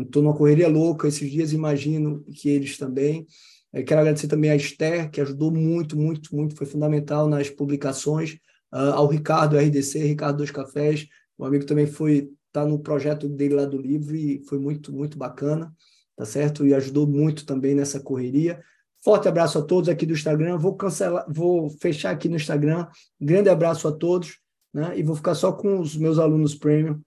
[0.02, 3.26] Estou numa correria louca esses dias, imagino que eles também.
[3.72, 8.34] É, quero agradecer também a Esther, que ajudou muito, muito, muito, foi fundamental nas publicações.
[8.72, 11.06] Uh, ao Ricardo RDC, Ricardo Dois Cafés,
[11.38, 15.18] o amigo também foi tá no projeto dele lá do livro e foi muito, muito
[15.18, 15.74] bacana,
[16.16, 16.66] tá certo?
[16.66, 18.62] E ajudou muito também nessa correria.
[19.06, 20.58] Forte abraço a todos aqui do Instagram.
[20.58, 22.88] Vou cancelar, vou fechar aqui no Instagram.
[23.20, 24.40] Grande abraço a todos,
[24.74, 24.98] né?
[24.98, 27.00] E vou ficar só com os meus alunos premium.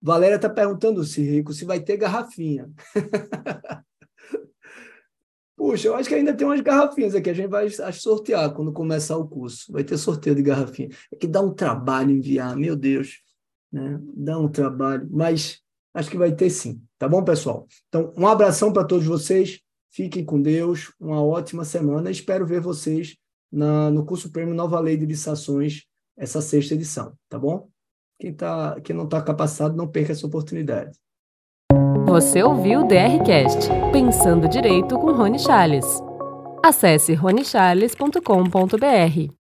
[0.00, 2.70] Valéria está perguntando se Rico se vai ter garrafinha.
[5.58, 7.30] Puxa, eu acho que ainda tem umas garrafinhas aqui.
[7.30, 9.72] A gente vai sortear quando começar o curso.
[9.72, 10.90] Vai ter sorteio de garrafinha.
[11.12, 13.22] É que dá um trabalho enviar, meu Deus.
[13.72, 13.98] Né?
[14.14, 15.60] Dá um trabalho, mas
[15.94, 16.80] acho que vai ter sim.
[16.96, 17.66] Tá bom, pessoal?
[17.88, 19.63] Então, um abração para todos vocês.
[19.94, 22.10] Fiquem com Deus, uma ótima semana.
[22.10, 23.16] Espero ver vocês
[23.50, 25.84] na, no curso Prêmio Nova Lei de Licitações,
[26.18, 27.68] essa sexta edição, tá bom?
[28.18, 30.98] Quem, tá, quem não está capacitado, não perca essa oportunidade.
[32.06, 35.86] Você ouviu o DRCast, Pensando Direito com Rony Charles.
[36.64, 39.43] Acesse ronichales.com.br.